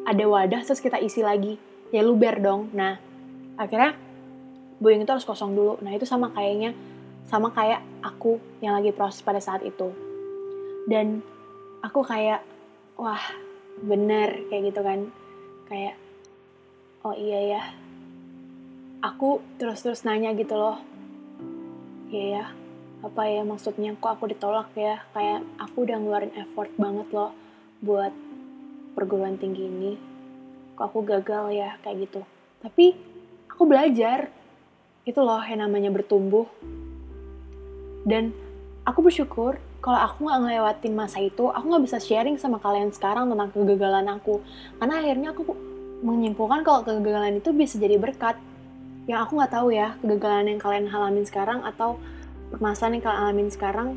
ada 0.04 0.24
wadah 0.28 0.60
terus 0.64 0.80
kita 0.80 1.00
isi 1.00 1.24
lagi, 1.24 1.56
ya 1.92 2.04
luber 2.04 2.40
dong. 2.40 2.72
Nah 2.72 3.00
akhirnya 3.56 4.07
buyung 4.78 5.02
itu 5.02 5.10
harus 5.10 5.26
kosong 5.26 5.54
dulu. 5.54 5.78
Nah 5.82 5.94
itu 5.94 6.06
sama 6.06 6.30
kayaknya 6.34 6.74
sama 7.28 7.52
kayak 7.52 7.84
aku 8.00 8.40
yang 8.64 8.78
lagi 8.78 8.94
proses 8.94 9.20
pada 9.20 9.42
saat 9.42 9.60
itu. 9.66 9.92
Dan 10.88 11.20
aku 11.84 12.00
kayak 12.02 12.42
wah 12.96 13.20
bener 13.84 14.48
kayak 14.48 14.72
gitu 14.72 14.80
kan. 14.80 15.10
Kayak 15.68 15.94
oh 17.04 17.14
iya 17.14 17.58
ya. 17.58 17.62
Aku 19.04 19.44
terus-terus 19.60 20.02
nanya 20.02 20.34
gitu 20.34 20.56
loh. 20.58 20.80
Iya 22.08 22.24
ya 22.40 22.44
apa 22.98 23.30
ya 23.30 23.46
maksudnya? 23.46 23.94
Kok 23.94 24.12
aku 24.18 24.24
ditolak 24.30 24.74
ya? 24.74 25.02
Kayak 25.14 25.46
aku 25.58 25.86
udah 25.86 25.96
ngeluarin 26.02 26.34
effort 26.34 26.70
banget 26.74 27.06
loh 27.14 27.30
buat 27.78 28.10
perguruan 28.98 29.38
tinggi 29.38 29.70
ini. 29.70 29.92
Kok 30.74 30.86
aku 30.90 31.00
gagal 31.06 31.54
ya? 31.54 31.70
Kayak 31.82 32.10
gitu. 32.10 32.20
Tapi 32.58 32.86
aku 33.46 33.62
belajar 33.66 34.37
itu 35.04 35.20
loh 35.20 35.42
yang 35.44 35.62
namanya 35.62 35.92
bertumbuh. 35.92 36.48
Dan 38.08 38.32
aku 38.88 39.04
bersyukur 39.04 39.60
kalau 39.78 39.98
aku 40.00 40.26
nggak 40.26 40.38
ngelewatin 40.42 40.94
masa 40.96 41.22
itu 41.22 41.46
aku 41.54 41.64
nggak 41.70 41.84
bisa 41.86 41.98
sharing 42.02 42.34
sama 42.34 42.58
kalian 42.58 42.90
sekarang 42.90 43.30
tentang 43.30 43.50
kegagalan 43.54 44.06
aku. 44.10 44.42
Karena 44.80 44.94
akhirnya 44.98 45.28
aku 45.36 45.42
menyimpulkan 46.02 46.62
kalau 46.66 46.82
kegagalan 46.82 47.38
itu 47.38 47.50
bisa 47.54 47.78
jadi 47.78 47.98
berkat. 48.00 48.38
Yang 49.08 49.20
aku 49.24 49.32
nggak 49.40 49.52
tahu 49.52 49.68
ya 49.72 49.94
kegagalan 50.02 50.46
yang 50.56 50.60
kalian 50.60 50.86
alamin 50.90 51.24
sekarang 51.24 51.62
atau 51.64 51.96
permasalahan 52.52 52.98
yang 52.98 53.04
kalian 53.04 53.22
alamin 53.22 53.48
sekarang 53.52 53.88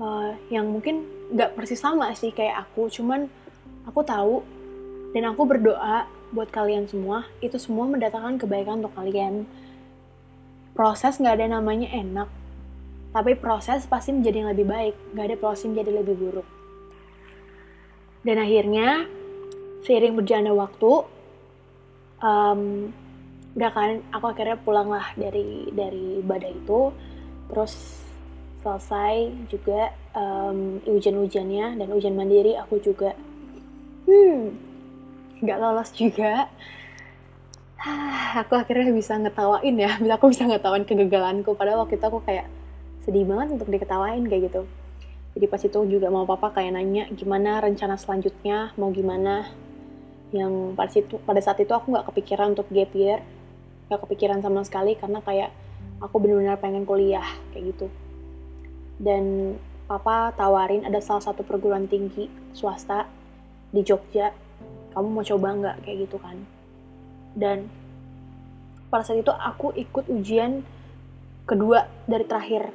uh, 0.00 0.32
yang 0.48 0.66
mungkin 0.68 1.04
nggak 1.32 1.54
persis 1.56 1.80
sama 1.80 2.10
sih 2.16 2.34
kayak 2.34 2.66
aku. 2.68 2.90
Cuman 2.90 3.26
aku 3.88 4.00
tahu 4.04 4.44
dan 5.14 5.30
aku 5.30 5.42
berdoa 5.46 6.08
buat 6.34 6.50
kalian 6.50 6.90
semua, 6.90 7.30
itu 7.38 7.54
semua 7.56 7.86
mendatangkan 7.86 8.42
kebaikan 8.42 8.82
untuk 8.82 8.92
kalian. 8.98 9.46
Proses 10.74 11.22
nggak 11.22 11.38
ada 11.38 11.62
namanya 11.62 11.86
enak, 11.94 12.26
tapi 13.14 13.38
proses 13.38 13.86
pasti 13.86 14.10
menjadi 14.10 14.42
yang 14.42 14.50
lebih 14.50 14.66
baik, 14.66 14.94
nggak 15.14 15.26
ada 15.30 15.36
proses 15.38 15.70
menjadi 15.70 15.90
lebih 16.02 16.14
buruk. 16.18 16.48
Dan 18.26 18.42
akhirnya, 18.42 19.06
seiring 19.86 20.18
berjalannya 20.18 20.54
waktu, 20.58 20.92
um, 22.18 22.90
udah 23.54 23.70
kan, 23.70 24.02
aku 24.10 24.24
akhirnya 24.26 24.58
pulang 24.58 24.90
lah 24.90 25.14
dari 25.14 25.70
dari 25.70 26.18
badai 26.18 26.58
itu, 26.58 26.90
terus 27.46 28.02
selesai 28.64 29.46
juga 29.52 29.92
um, 30.16 30.80
ujian-ujiannya 30.88 31.76
dan 31.76 31.88
ujian 31.92 32.16
mandiri 32.16 32.56
aku 32.56 32.80
juga 32.80 33.12
hmm 34.08 34.73
nggak 35.44 35.60
lolos 35.60 35.92
juga. 35.92 36.48
Aku 38.40 38.56
akhirnya 38.56 38.90
bisa 38.90 39.20
ngetawain 39.20 39.76
ya. 39.76 40.00
Bisa 40.00 40.14
aku 40.16 40.32
bisa 40.32 40.48
ngetawain 40.48 40.88
kegagalanku. 40.88 41.52
Padahal 41.52 41.84
waktu 41.84 42.00
itu 42.00 42.06
aku 42.08 42.24
kayak 42.24 42.48
sedih 43.04 43.28
banget 43.28 43.60
untuk 43.60 43.68
diketawain 43.68 44.24
kayak 44.24 44.48
gitu. 44.48 44.64
Jadi 45.36 45.46
pas 45.50 45.60
itu 45.60 45.78
juga 45.90 46.08
mau 46.08 46.24
papa 46.24 46.54
kayak 46.54 46.72
nanya 46.72 47.04
gimana 47.12 47.60
rencana 47.60 48.00
selanjutnya? 48.00 48.72
Mau 48.80 48.88
gimana? 48.94 49.52
Yang 50.32 50.52
pada 50.74 50.90
situ 50.90 51.14
pada 51.22 51.40
saat 51.44 51.60
itu 51.60 51.70
aku 51.76 51.92
nggak 51.92 52.08
kepikiran 52.08 52.56
untuk 52.56 52.66
gap 52.72 52.90
year. 52.96 53.20
Nggak 53.92 54.00
kepikiran 54.08 54.40
sama 54.40 54.64
sekali 54.64 54.96
karena 54.96 55.20
kayak 55.20 55.52
aku 56.00 56.16
benar-benar 56.22 56.56
pengen 56.56 56.88
kuliah 56.88 57.26
kayak 57.52 57.76
gitu. 57.76 57.86
Dan 58.96 59.54
papa 59.84 60.32
tawarin 60.32 60.88
ada 60.88 61.02
salah 61.04 61.20
satu 61.20 61.44
perguruan 61.44 61.84
tinggi 61.90 62.30
swasta 62.56 63.04
di 63.74 63.82
Jogja 63.82 64.30
kamu 64.94 65.08
mau 65.10 65.24
coba 65.26 65.48
nggak? 65.58 65.76
Kayak 65.82 65.96
gitu 66.08 66.16
kan. 66.22 66.36
Dan 67.34 67.66
pada 68.88 69.02
saat 69.02 69.18
itu 69.20 69.34
aku 69.34 69.74
ikut 69.74 70.06
ujian 70.06 70.62
kedua 71.44 71.90
dari 72.06 72.24
terakhir 72.24 72.70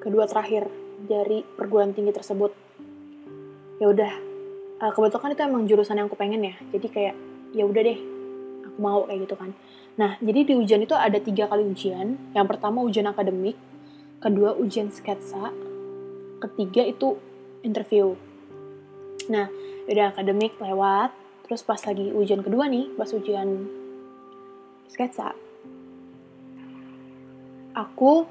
kedua 0.00 0.24
terakhir 0.26 0.66
dari 1.06 1.44
perguruan 1.44 1.92
tinggi 1.92 2.10
tersebut. 2.10 2.50
Ya 3.78 3.86
udah 3.88 4.12
uh, 4.80 4.92
kebetulan 4.92 5.32
itu 5.36 5.42
emang 5.44 5.62
jurusan 5.68 5.96
yang 6.00 6.08
aku 6.08 6.18
pengen 6.18 6.42
ya. 6.42 6.54
Jadi 6.72 6.86
kayak 6.90 7.14
ya 7.54 7.64
udah 7.68 7.82
deh 7.84 7.98
aku 8.66 8.78
mau 8.80 9.04
kayak 9.06 9.28
gitu 9.28 9.36
kan. 9.36 9.50
Nah 10.00 10.16
jadi 10.18 10.40
di 10.48 10.54
ujian 10.56 10.80
itu 10.82 10.96
ada 10.96 11.20
tiga 11.20 11.46
kali 11.46 11.62
ujian. 11.68 12.16
Yang 12.32 12.46
pertama 12.50 12.82
ujian 12.82 13.06
akademik 13.06 13.54
kedua 14.20 14.56
ujian 14.56 14.88
sketsa 14.90 15.52
ketiga 16.40 16.82
itu 16.88 17.20
interview. 17.60 18.16
Nah 19.28 19.52
udah 19.86 20.16
akademik 20.16 20.56
lewat 20.60 21.19
terus 21.50 21.66
pas 21.66 21.82
lagi 21.82 22.14
ujian 22.14 22.46
kedua 22.46 22.70
nih 22.70 22.94
pas 22.94 23.10
ujian 23.10 23.66
sketsa 24.86 25.34
aku 27.74 28.26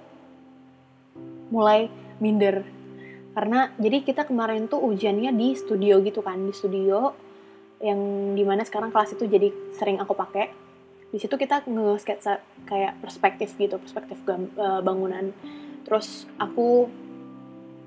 mulai 1.49 1.89
minder. 2.21 2.65
Karena 3.33 3.71
jadi 3.79 4.03
kita 4.03 4.27
kemarin 4.27 4.67
tuh 4.67 4.81
ujiannya 4.83 5.31
di 5.33 5.55
studio 5.55 6.01
gitu 6.03 6.19
kan 6.19 6.43
di 6.43 6.53
studio 6.53 7.13
yang 7.79 8.33
di 8.35 8.43
mana 8.43 8.67
sekarang 8.67 8.91
kelas 8.91 9.15
itu 9.15 9.25
jadi 9.25 9.49
sering 9.73 10.01
aku 10.01 10.13
pakai. 10.13 10.51
Di 11.09 11.17
situ 11.17 11.33
kita 11.39 11.65
nge-sketsa 11.65 12.37
kayak 12.69 13.01
perspektif 13.01 13.55
gitu 13.57 13.81
perspektif 13.81 14.19
uh, 14.29 14.83
bangunan. 14.83 15.33
Terus 15.87 16.29
aku 16.37 16.85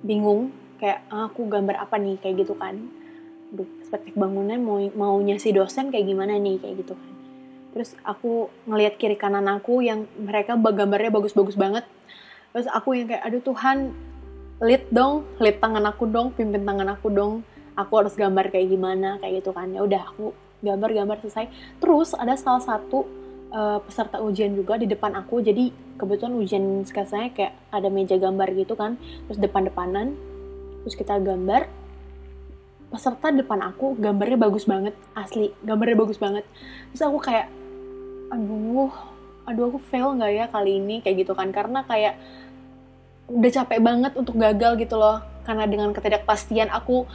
bingung 0.03 0.51
kayak 0.83 1.07
ah, 1.13 1.31
aku 1.31 1.47
gambar 1.47 1.79
apa 1.79 2.01
nih? 2.01 2.19
Kayak 2.19 2.47
gitu 2.47 2.55
kan 2.59 3.02
perspektif 3.53 4.17
bangunan 4.17 4.57
mau 4.65 4.81
maunya 4.81 5.37
si 5.37 5.53
dosen 5.53 5.93
kayak 5.93 6.09
gimana 6.09 6.41
nih 6.41 6.57
kayak 6.57 6.75
gitu 6.81 6.97
kan. 6.97 7.11
Terus 7.73 7.91
aku 8.05 8.53
ngelihat 8.69 8.97
kiri 8.97 9.17
kanan 9.17 9.49
aku 9.49 9.85
yang 9.85 10.09
mereka 10.17 10.57
gambarnya 10.57 11.13
bagus-bagus 11.13 11.57
banget. 11.57 11.85
Terus 12.53 12.69
aku 12.69 12.97
yang 12.97 13.09
kayak 13.09 13.25
aduh 13.25 13.43
Tuhan 13.45 13.93
lead 14.61 14.85
dong 14.93 15.25
lead 15.41 15.61
tangan 15.61 15.85
aku 15.89 16.05
dong 16.09 16.33
pimpin 16.33 16.65
tangan 16.65 16.89
aku 16.97 17.09
dong. 17.13 17.45
Aku 17.73 18.05
harus 18.05 18.13
gambar 18.13 18.53
kayak 18.53 18.69
gimana 18.69 19.17
kayak 19.21 19.45
gitu 19.45 19.57
kan. 19.57 19.73
Ya 19.73 19.81
udah 19.85 20.05
aku 20.05 20.37
gambar-gambar 20.61 21.21
selesai. 21.25 21.49
Terus 21.81 22.13
ada 22.13 22.37
salah 22.37 22.61
satu 22.61 23.09
uh, 23.53 23.81
peserta 23.81 24.21
ujian 24.21 24.53
juga 24.53 24.77
di 24.77 24.85
depan 24.85 25.17
aku. 25.17 25.41
Jadi 25.41 25.73
kebetulan 25.97 26.37
ujian 26.37 26.65
sketsanya 26.85 27.33
kayak 27.33 27.53
ada 27.73 27.89
meja 27.89 28.21
gambar 28.21 28.53
gitu 28.53 28.77
kan. 28.77 29.01
Terus 29.29 29.41
depan-depanan 29.41 30.17
terus 30.85 30.99
kita 30.99 31.17
gambar 31.17 31.82
peserta 32.93 33.33
depan 33.33 33.73
aku 33.73 33.97
gambarnya 33.97 34.37
bagus 34.37 34.69
banget 34.69 34.93
asli 35.17 35.57
gambarnya 35.65 35.97
bagus 35.97 36.21
banget. 36.21 36.45
Terus 36.93 37.03
aku 37.09 37.19
kayak 37.25 37.49
aduh 38.29 38.93
aduh 39.49 39.65
aku 39.73 39.79
fail 39.89 40.13
nggak 40.13 40.33
ya 40.37 40.45
kali 40.53 40.77
ini? 40.77 41.01
Kayak 41.01 41.25
gitu 41.25 41.33
kan 41.33 41.49
karena 41.49 41.89
kayak 41.89 42.21
udah 43.33 43.51
capek 43.51 43.81
banget 43.81 44.13
untuk 44.13 44.37
gagal 44.37 44.77
gitu 44.77 45.01
loh 45.01 45.25
karena 45.49 45.65
dengan 45.65 45.89
ketidakpastian 45.97 46.69
aku 46.69 47.09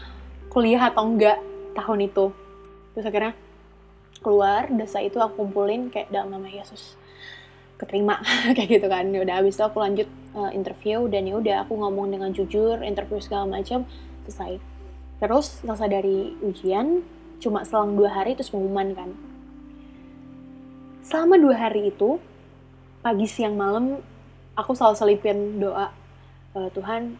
kuliah 0.49 0.89
atau 0.89 1.05
enggak 1.05 1.37
tahun 1.77 2.09
itu. 2.09 2.33
Terus 2.97 3.05
akhirnya 3.05 3.33
keluar 4.25 4.65
desa 4.73 4.97
itu 5.05 5.21
aku 5.21 5.45
kumpulin 5.45 5.93
kayak 5.93 6.09
dalam 6.09 6.33
nama 6.33 6.49
Yesus 6.49 6.97
keterima 7.77 8.17
kayak 8.57 8.81
gitu 8.81 8.87
kan. 8.89 9.05
Udah 9.13 9.45
habis 9.45 9.53
itu 9.53 9.61
aku 9.61 9.77
lanjut 9.77 10.09
uh, 10.33 10.49
interview 10.49 11.05
dan 11.05 11.29
ya 11.29 11.37
udah 11.37 11.55
aku 11.69 11.77
ngomong 11.77 12.09
dengan 12.09 12.33
jujur 12.33 12.81
interview 12.81 13.21
segala 13.21 13.45
macam 13.45 13.85
selesai 14.25 14.76
terus 15.17 15.61
selesai 15.65 15.89
dari 15.89 16.33
ujian 16.45 17.01
cuma 17.37 17.61
selang 17.65 17.93
dua 17.97 18.09
hari 18.13 18.33
terus 18.33 18.49
pengumuman 18.49 18.93
kan. 18.93 19.09
Selama 21.05 21.39
dua 21.39 21.55
hari 21.55 21.93
itu 21.93 22.19
pagi 22.99 23.29
siang 23.29 23.55
malam 23.55 24.01
aku 24.57 24.73
selalu 24.73 24.95
selipin 24.97 25.37
doa 25.61 25.93
e, 26.51 26.59
Tuhan 26.73 27.15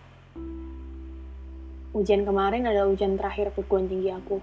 ujian 1.95 2.25
kemarin 2.27 2.67
adalah 2.67 2.89
ujian 2.91 3.15
terakhir 3.15 3.53
perguruan 3.53 3.87
tinggi 3.87 4.11
aku. 4.11 4.37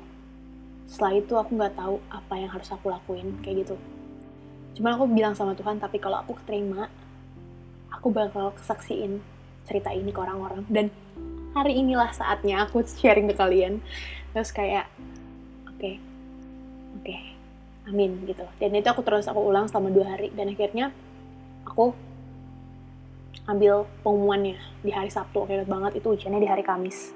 Setelah 0.89 1.13
itu 1.19 1.35
aku 1.37 1.51
nggak 1.59 1.75
tahu 1.77 1.97
apa 2.09 2.35
yang 2.39 2.51
harus 2.51 2.69
aku 2.71 2.89
lakuin 2.89 3.37
kayak 3.43 3.67
gitu. 3.67 3.77
Cuma 4.75 4.95
aku 4.99 5.07
bilang 5.11 5.35
sama 5.39 5.55
Tuhan 5.55 5.79
tapi 5.79 6.03
kalau 6.03 6.23
aku 6.23 6.39
keterima 6.43 6.91
aku 7.93 8.11
bakal 8.11 8.51
kesaksiin 8.57 9.23
cerita 9.65 9.91
ini 9.95 10.11
ke 10.11 10.21
orang-orang. 10.21 10.67
Dan 10.71 10.89
hari 11.55 11.79
inilah 11.79 12.11
saatnya 12.11 12.67
aku 12.67 12.83
sharing 12.83 13.31
ke 13.31 13.35
kalian. 13.39 13.79
Terus 14.35 14.51
kayak 14.51 14.91
oke 15.71 15.79
okay, 15.79 15.95
oke 16.99 17.07
okay, 17.07 17.21
amin 17.87 18.27
gitu. 18.27 18.43
Dan 18.59 18.75
itu 18.75 18.91
aku 18.91 19.07
terus 19.07 19.31
aku 19.31 19.39
ulang 19.39 19.71
selama 19.71 19.95
dua 19.95 20.19
hari. 20.19 20.35
Dan 20.35 20.51
akhirnya 20.51 20.91
aku 21.63 21.95
ambil 23.47 23.87
pengumumannya 24.03 24.59
di 24.83 24.91
hari 24.91 25.09
Sabtu. 25.09 25.47
Oke 25.47 25.55
banget 25.65 26.03
itu 26.03 26.11
ujiannya 26.11 26.43
di 26.43 26.51
hari 26.51 26.67
Kamis. 26.67 27.15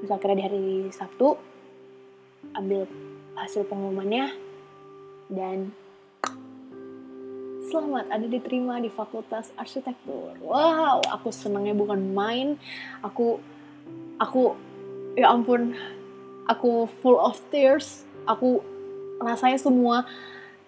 Terus 0.00 0.10
akhirnya 0.10 0.36
di 0.40 0.44
hari 0.48 0.64
Sabtu 0.90 1.36
ambil 2.56 2.88
hasil 3.36 3.68
pengumumannya 3.68 4.32
dan 5.28 5.74
selamat 7.66 8.06
ada 8.08 8.26
diterima 8.30 8.78
di 8.80 8.88
Fakultas 8.88 9.50
Arsitektur. 9.58 10.38
Wow 10.40 11.04
aku 11.12 11.28
senangnya 11.34 11.74
bukan 11.76 12.14
main. 12.14 12.56
Aku 13.02 13.42
aku 14.16 14.56
ya 15.16 15.32
ampun 15.32 15.76
aku 16.48 16.88
full 17.00 17.16
of 17.20 17.40
tears 17.52 18.04
aku 18.28 18.60
rasanya 19.20 19.56
semua 19.56 20.04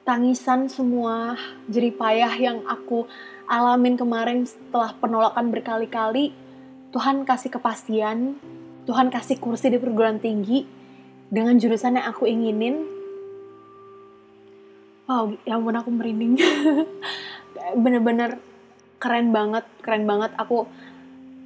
tangisan 0.08 0.72
semua 0.72 1.36
jeripayah 1.68 2.32
yang 2.40 2.64
aku 2.64 3.04
alamin 3.48 3.96
kemarin 3.96 4.44
setelah 4.44 4.92
penolakan 5.00 5.48
berkali-kali, 5.48 6.36
Tuhan 6.92 7.24
kasih 7.24 7.52
kepastian, 7.52 8.36
Tuhan 8.84 9.08
kasih 9.08 9.40
kursi 9.40 9.72
di 9.72 9.80
perguruan 9.80 10.20
tinggi 10.20 10.68
dengan 11.32 11.56
jurusan 11.56 11.96
yang 11.96 12.06
aku 12.08 12.28
inginin. 12.28 12.84
Wow, 15.08 15.36
ya 15.48 15.56
ampun 15.56 15.76
aku 15.76 15.88
merinding. 15.88 16.36
Bener-bener 17.84 18.36
keren 19.00 19.32
banget, 19.32 19.64
keren 19.80 20.04
banget. 20.04 20.36
Aku 20.36 20.68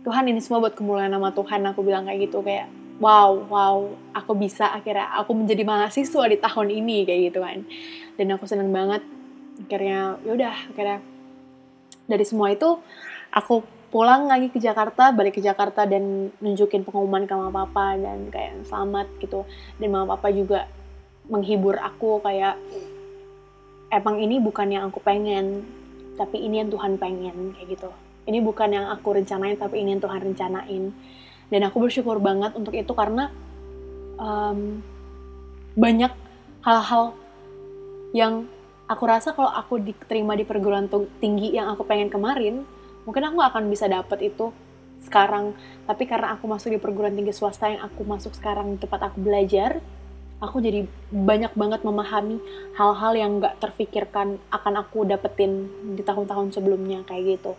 Tuhan 0.02 0.24
ini 0.26 0.42
semua 0.42 0.66
buat 0.66 0.74
kemuliaan 0.74 1.14
nama 1.14 1.30
Tuhan. 1.30 1.62
Aku 1.70 1.86
bilang 1.86 2.10
kayak 2.10 2.30
gitu 2.30 2.42
kayak 2.42 2.66
wow, 2.98 3.34
wow, 3.50 3.76
aku 4.14 4.34
bisa 4.34 4.70
akhirnya 4.70 5.10
aku 5.14 5.34
menjadi 5.34 5.62
mahasiswa 5.62 6.22
di 6.26 6.38
tahun 6.38 6.68
ini 6.70 7.06
kayak 7.06 7.20
gitu 7.32 7.40
kan. 7.42 7.58
Dan 8.18 8.26
aku 8.34 8.44
seneng 8.50 8.70
banget 8.74 9.02
akhirnya 9.62 10.18
yaudah 10.26 10.54
akhirnya 10.74 10.98
dari 12.10 12.24
semua 12.26 12.50
itu 12.50 12.82
aku 13.30 13.62
pulang 13.92 14.24
lagi 14.24 14.48
ke 14.48 14.56
Jakarta 14.56 15.12
balik 15.12 15.36
ke 15.36 15.42
Jakarta 15.44 15.84
dan 15.84 16.32
nunjukin 16.40 16.82
pengumuman 16.82 17.28
ke 17.28 17.34
mama 17.36 17.68
papa 17.68 17.94
dan 18.00 18.32
kayak 18.32 18.64
selamat 18.64 19.06
gitu 19.20 19.44
dan 19.76 19.88
mama 19.92 20.16
papa 20.16 20.32
juga 20.32 20.64
menghibur 21.28 21.76
aku 21.76 22.24
kayak 22.24 22.56
emang 23.92 24.16
ini 24.18 24.40
bukan 24.40 24.72
yang 24.72 24.88
aku 24.88 24.98
pengen 25.04 25.62
tapi 26.16 26.40
ini 26.40 26.64
yang 26.64 26.72
Tuhan 26.72 26.96
pengen 26.96 27.52
kayak 27.52 27.76
gitu 27.76 27.92
ini 28.26 28.38
bukan 28.38 28.70
yang 28.70 28.86
aku 28.90 29.18
rencanain 29.18 29.58
tapi 29.58 29.82
ini 29.82 29.98
yang 29.98 30.02
Tuhan 30.02 30.20
rencanain 30.22 30.84
dan 31.52 31.60
aku 31.68 31.84
bersyukur 31.84 32.16
banget 32.22 32.56
untuk 32.56 32.72
itu 32.72 32.92
karena 32.96 33.28
um, 34.16 34.80
banyak 35.76 36.12
hal-hal 36.62 37.16
yang 38.12 38.46
aku 38.86 39.04
rasa 39.08 39.32
kalau 39.32 39.48
aku 39.48 39.80
diterima 39.80 40.36
di 40.36 40.44
perguruan 40.44 40.88
tinggi 41.18 41.56
yang 41.56 41.72
aku 41.72 41.88
pengen 41.88 42.12
kemarin, 42.12 42.64
mungkin 43.08 43.24
aku 43.24 43.40
akan 43.40 43.72
bisa 43.72 43.88
dapet 43.88 44.32
itu 44.32 44.52
sekarang. 45.02 45.56
Tapi 45.88 46.04
karena 46.04 46.36
aku 46.36 46.44
masuk 46.44 46.76
di 46.76 46.78
perguruan 46.78 47.16
tinggi 47.16 47.32
swasta 47.32 47.72
yang 47.72 47.82
aku 47.82 48.04
masuk 48.04 48.36
sekarang 48.36 48.76
tempat 48.76 49.12
aku 49.12 49.24
belajar, 49.24 49.80
aku 50.44 50.60
jadi 50.60 50.84
banyak 51.08 51.56
banget 51.56 51.80
memahami 51.82 52.36
hal-hal 52.76 53.12
yang 53.16 53.40
gak 53.40 53.58
terfikirkan 53.58 54.36
akan 54.52 54.74
aku 54.84 55.08
dapetin 55.08 55.72
di 55.96 56.04
tahun-tahun 56.04 56.52
sebelumnya 56.52 57.00
kayak 57.08 57.40
gitu. 57.40 57.56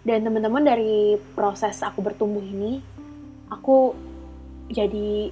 Dan 0.00 0.24
teman-teman 0.24 0.64
dari 0.64 1.20
proses 1.36 1.76
aku 1.84 2.00
bertumbuh 2.00 2.40
ini, 2.40 2.80
aku 3.52 3.92
jadi 4.72 5.28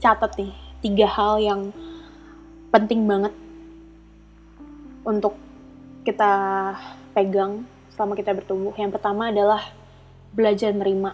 catat 0.00 0.32
nih 0.40 0.52
tiga 0.80 1.04
hal 1.04 1.36
yang 1.36 1.60
penting 2.72 3.04
banget 3.04 3.34
untuk 5.04 5.36
kita 6.06 6.32
pegang 7.12 7.68
selama 7.92 8.16
kita 8.16 8.32
bertumbuh. 8.32 8.72
Yang 8.80 8.96
pertama 8.96 9.28
adalah 9.28 9.60
belajar 10.32 10.72
menerima. 10.72 11.12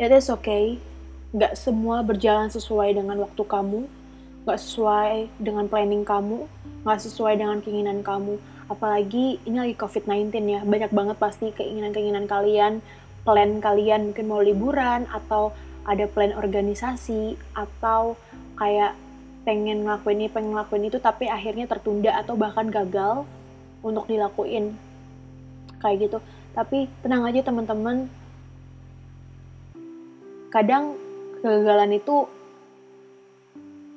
It 0.00 0.10
is 0.10 0.32
okay, 0.32 0.80
gak 1.36 1.54
semua 1.60 2.00
berjalan 2.00 2.48
sesuai 2.48 2.96
dengan 2.96 3.20
waktu 3.20 3.44
kamu, 3.44 3.84
gak 4.48 4.58
sesuai 4.58 5.28
dengan 5.38 5.68
planning 5.68 6.02
kamu, 6.02 6.48
gak 6.88 7.04
sesuai 7.04 7.36
dengan 7.36 7.60
keinginan 7.60 8.00
kamu. 8.00 8.40
Apalagi 8.70 9.42
ini 9.42 9.56
lagi 9.58 9.74
COVID-19 9.74 10.30
ya 10.46 10.60
banyak 10.62 10.94
banget 10.94 11.16
pasti 11.18 11.50
keinginan-keinginan 11.50 12.30
kalian 12.30 12.78
plan 13.26 13.58
kalian 13.58 14.14
mungkin 14.14 14.26
mau 14.30 14.38
liburan 14.38 15.10
atau 15.10 15.50
ada 15.84 16.06
plan 16.06 16.30
organisasi 16.30 17.34
atau 17.52 18.14
kayak 18.54 18.94
pengen 19.42 19.82
ngelakuin 19.82 20.22
ini 20.22 20.28
pengen 20.30 20.54
ngelakuin 20.54 20.86
itu 20.86 21.02
tapi 21.02 21.26
akhirnya 21.26 21.66
tertunda 21.66 22.14
atau 22.14 22.38
bahkan 22.38 22.70
gagal 22.70 23.26
untuk 23.80 24.04
dilakuin. 24.08 24.76
Kayak 25.80 25.96
gitu. 26.08 26.18
Tapi 26.52 26.86
tenang 27.00 27.24
aja 27.24 27.40
teman-teman. 27.40 28.06
Kadang 30.52 30.98
kegagalan 31.40 31.96
itu 31.96 32.28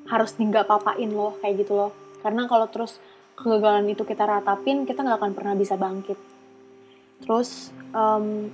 harus 0.08 0.32
nggak 0.36 0.68
papain 0.68 1.10
loh 1.12 1.36
kayak 1.44 1.66
gitu 1.66 1.76
loh. 1.76 1.92
Karena 2.24 2.48
kalau 2.48 2.72
terus 2.72 3.04
kegagalan 3.38 3.90
itu 3.90 4.04
kita 4.06 4.24
ratapin 4.24 4.86
kita 4.86 5.02
nggak 5.02 5.18
akan 5.20 5.34
pernah 5.34 5.56
bisa 5.58 5.76
bangkit. 5.76 6.18
Terus 7.24 7.72
um, 7.96 8.52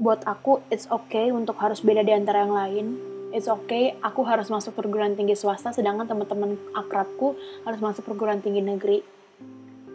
buat 0.00 0.24
aku 0.24 0.64
it's 0.72 0.88
okay 0.88 1.28
untuk 1.28 1.60
harus 1.60 1.84
beda 1.84 2.00
di 2.00 2.12
antara 2.16 2.44
yang 2.48 2.54
lain. 2.56 2.86
It's 3.30 3.46
okay 3.46 3.94
aku 4.02 4.26
harus 4.26 4.50
masuk 4.50 4.74
perguruan 4.74 5.14
tinggi 5.14 5.38
swasta 5.38 5.70
sedangkan 5.70 6.08
teman-teman 6.10 6.58
akrabku 6.74 7.38
harus 7.62 7.78
masuk 7.78 8.08
perguruan 8.08 8.42
tinggi 8.42 8.64
negeri. 8.64 9.04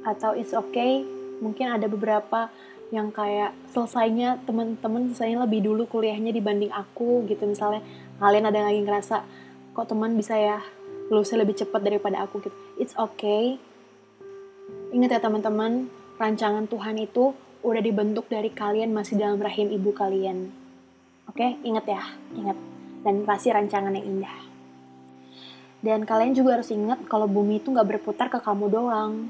Atau 0.06 0.38
it's 0.38 0.56
okay 0.56 1.04
mungkin 1.44 1.74
ada 1.74 1.90
beberapa 1.92 2.48
yang 2.94 3.10
kayak 3.10 3.52
selesainya 3.74 4.46
teman-teman 4.46 5.12
selesainya 5.12 5.44
lebih 5.44 5.66
dulu 5.66 5.90
kuliahnya 5.90 6.32
dibanding 6.32 6.72
aku 6.72 7.26
gitu. 7.28 7.44
Misalnya 7.50 7.82
kalian 8.22 8.46
ada 8.48 8.56
yang 8.62 8.70
lagi 8.72 8.82
ngerasa 8.86 9.16
kok 9.76 9.88
teman 9.92 10.16
bisa 10.16 10.38
ya 10.40 10.62
lulusnya 11.12 11.44
lebih 11.44 11.58
cepat 11.60 11.82
daripada 11.82 12.24
aku 12.24 12.40
gitu. 12.46 12.56
It's 12.80 12.96
okay 12.96 13.58
Ingat 14.94 15.18
ya 15.18 15.20
teman-teman, 15.24 15.90
rancangan 16.22 16.70
Tuhan 16.70 17.02
itu 17.02 17.34
udah 17.66 17.82
dibentuk 17.82 18.30
dari 18.30 18.54
kalian 18.54 18.94
masih 18.94 19.18
dalam 19.18 19.42
rahim 19.42 19.74
ibu 19.74 19.90
kalian. 19.90 20.54
Oke, 21.26 21.58
ingat 21.66 21.86
ya, 21.90 22.04
ingat. 22.38 22.58
Dan 23.02 23.26
pasti 23.26 23.50
rancangan 23.50 23.94
yang 23.98 24.06
indah. 24.06 24.38
Dan 25.82 26.06
kalian 26.06 26.38
juga 26.38 26.58
harus 26.62 26.70
ingat 26.70 27.02
kalau 27.10 27.26
bumi 27.26 27.62
itu 27.62 27.74
nggak 27.74 27.98
berputar 27.98 28.30
ke 28.30 28.38
kamu 28.42 28.70
doang. 28.70 29.30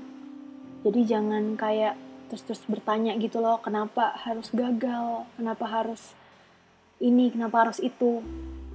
Jadi 0.84 1.02
jangan 1.08 1.56
kayak 1.56 1.96
terus-terus 2.28 2.64
bertanya 2.68 3.16
gitu 3.16 3.40
loh, 3.40 3.60
kenapa 3.64 4.16
harus 4.28 4.52
gagal, 4.52 5.28
kenapa 5.40 5.66
harus 5.68 6.16
ini, 7.00 7.32
kenapa 7.32 7.68
harus 7.68 7.80
itu. 7.80 8.20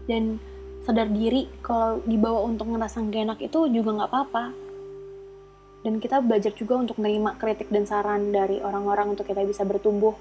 Dan 0.08 0.40
sadar 0.84 1.12
diri 1.12 1.44
kalau 1.60 2.00
dibawa 2.08 2.48
untuk 2.48 2.72
ngerasa 2.72 3.04
gak 3.04 3.20
enak 3.28 3.38
itu 3.44 3.68
juga 3.68 4.00
nggak 4.00 4.10
apa-apa 4.10 4.69
dan 5.80 5.96
kita 5.96 6.20
belajar 6.20 6.52
juga 6.52 6.76
untuk 6.76 7.00
menerima 7.00 7.40
kritik 7.40 7.72
dan 7.72 7.88
saran 7.88 8.32
dari 8.32 8.60
orang-orang 8.60 9.16
untuk 9.16 9.24
kita 9.24 9.40
bisa 9.44 9.64
bertumbuh. 9.64 10.12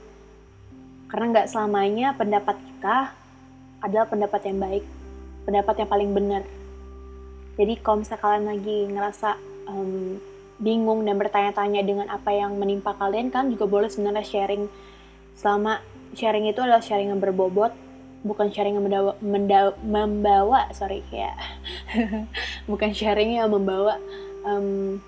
Karena 1.11 1.35
nggak 1.35 1.49
selamanya 1.51 2.15
pendapat 2.15 2.55
kita 2.55 3.11
adalah 3.83 4.07
pendapat 4.07 4.41
yang 4.47 4.59
baik 4.59 4.85
pendapat 5.43 5.75
yang 5.81 5.89
paling 5.89 6.11
benar. 6.13 6.43
Jadi 7.59 7.73
kalau 7.83 8.05
misalnya 8.05 8.21
kalian 8.23 8.45
lagi 8.47 8.77
ngerasa 8.87 9.29
um, 9.67 10.21
bingung 10.59 11.03
dan 11.03 11.15
bertanya-tanya 11.17 11.81
dengan 11.83 12.07
apa 12.07 12.31
yang 12.31 12.55
menimpa 12.55 12.95
kalian 12.95 13.33
kan 13.33 13.49
juga 13.51 13.65
boleh 13.67 13.89
sebenarnya 13.91 14.23
sharing. 14.23 14.69
Selama 15.35 15.81
sharing 16.15 16.47
itu 16.47 16.61
adalah 16.61 16.83
sharing 16.83 17.11
yang 17.11 17.19
berbobot 17.19 17.73
bukan 18.19 18.51
sharing 18.51 18.75
yang 18.75 18.83
mendawa, 18.83 19.15
mendawa, 19.23 19.71
membawa 19.79 20.61
sorry 20.75 21.03
ya. 21.11 21.31
Bukan 22.71 22.91
sharing 22.91 23.39
yang 23.39 23.47
membawa 23.47 23.95
um, 24.43 24.99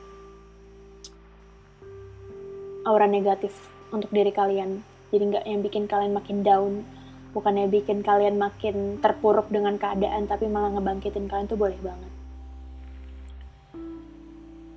aura 2.87 3.05
negatif 3.05 3.53
untuk 3.93 4.09
diri 4.09 4.33
kalian. 4.33 4.81
Jadi 5.11 5.23
nggak 5.27 5.45
yang 5.45 5.61
bikin 5.61 5.85
kalian 5.85 6.13
makin 6.15 6.41
down, 6.41 6.87
bukannya 7.35 7.67
bikin 7.67 8.01
kalian 8.01 8.39
makin 8.39 8.99
terpuruk 9.03 9.51
dengan 9.51 9.75
keadaan, 9.75 10.27
tapi 10.27 10.47
malah 10.47 10.71
ngebangkitin 10.75 11.27
kalian 11.27 11.47
tuh 11.51 11.59
boleh 11.59 11.79
banget. 11.83 12.11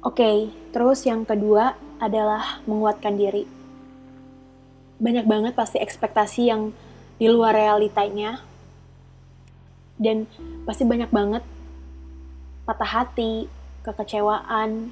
Oke, 0.05 0.21
okay, 0.21 0.37
terus 0.75 1.07
yang 1.09 1.25
kedua 1.25 1.79
adalah 1.97 2.61
menguatkan 2.69 3.17
diri. 3.17 3.49
Banyak 5.01 5.25
banget 5.25 5.53
pasti 5.57 5.81
ekspektasi 5.81 6.43
yang 6.51 6.77
di 7.17 7.31
luar 7.31 7.55
realitanya, 7.55 8.43
dan 9.97 10.27
pasti 10.67 10.83
banyak 10.83 11.09
banget 11.15 11.47
patah 12.67 12.91
hati, 12.91 13.47
kekecewaan, 13.87 14.91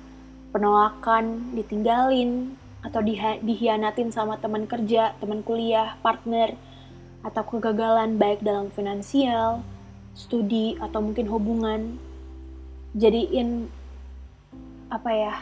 penolakan, 0.55 1.57
ditinggalin, 1.57 2.55
atau 2.83 2.99
dihianatin 3.40 4.11
sama 4.11 4.37
teman 4.42 4.66
kerja, 4.66 5.14
teman 5.23 5.47
kuliah, 5.47 5.95
partner, 6.03 6.59
atau 7.23 7.42
kegagalan 7.47 8.18
baik 8.18 8.42
dalam 8.42 8.75
finansial, 8.75 9.62
studi, 10.18 10.75
atau 10.83 10.99
mungkin 10.99 11.31
hubungan, 11.31 11.95
jadiin 12.99 13.71
apa 14.90 15.11
ya, 15.14 15.35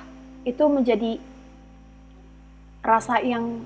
itu 0.45 0.65
menjadi 0.69 1.17
rasa 2.85 3.25
yang 3.25 3.65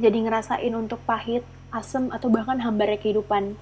jadi 0.00 0.24
ngerasain 0.24 0.72
untuk 0.72 1.04
pahit, 1.04 1.44
asem, 1.68 2.08
atau 2.08 2.32
bahkan 2.32 2.56
hambarnya 2.56 2.96
kehidupan. 2.96 3.60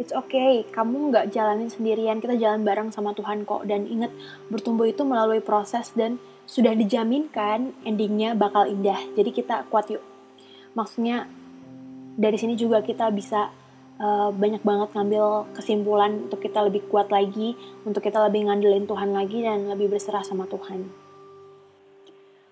It's 0.00 0.16
okay, 0.16 0.64
kamu 0.72 1.12
nggak 1.12 1.28
jalanin 1.36 1.68
sendirian, 1.68 2.24
kita 2.24 2.32
jalan 2.40 2.64
bareng 2.64 2.88
sama 2.88 3.12
Tuhan 3.12 3.44
kok. 3.44 3.68
Dan 3.68 3.84
ingat, 3.84 4.08
bertumbuh 4.48 4.88
itu 4.88 5.04
melalui 5.04 5.44
proses 5.44 5.92
dan 5.92 6.16
sudah 6.48 6.72
dijaminkan 6.72 7.76
endingnya 7.84 8.32
bakal 8.32 8.64
indah. 8.64 8.96
Jadi 9.12 9.28
kita 9.28 9.68
kuat 9.68 9.92
yuk. 9.92 10.00
Maksudnya 10.72 11.28
dari 12.16 12.40
sini 12.40 12.56
juga 12.56 12.80
kita 12.80 13.12
bisa 13.12 13.52
uh, 14.00 14.32
banyak 14.32 14.64
banget 14.64 14.88
ngambil 14.96 15.52
kesimpulan 15.52 16.32
untuk 16.32 16.40
kita 16.40 16.64
lebih 16.64 16.88
kuat 16.88 17.12
lagi, 17.12 17.52
untuk 17.84 18.00
kita 18.00 18.24
lebih 18.24 18.48
ngandelin 18.48 18.88
Tuhan 18.88 19.12
lagi 19.12 19.44
dan 19.44 19.68
lebih 19.68 19.92
berserah 19.92 20.24
sama 20.24 20.48
Tuhan. 20.48 20.88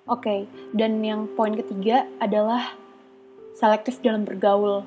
Oke, 0.05 0.21
okay, 0.21 0.41
dan 0.77 1.01
yang 1.01 1.33
poin 1.33 1.57
ketiga 1.57 2.05
adalah 2.21 2.77
selektif 3.57 4.05
dalam 4.05 4.29
bergaul. 4.29 4.85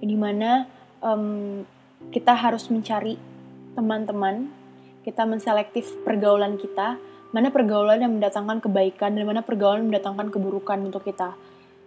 Di 0.00 0.16
mana 0.16 0.64
um, 1.04 1.64
kita 2.08 2.32
harus 2.32 2.68
mencari 2.72 3.20
teman-teman, 3.76 4.48
kita 5.04 5.24
menselektif 5.28 5.88
pergaulan 6.04 6.56
kita. 6.56 6.96
Mana 7.30 7.54
pergaulan 7.54 8.02
yang 8.02 8.18
mendatangkan 8.18 8.58
kebaikan 8.58 9.14
dan 9.14 9.22
mana 9.22 9.46
pergaulan 9.46 9.86
yang 9.86 9.94
mendatangkan 9.94 10.34
keburukan 10.34 10.78
untuk 10.82 11.06
kita. 11.06 11.38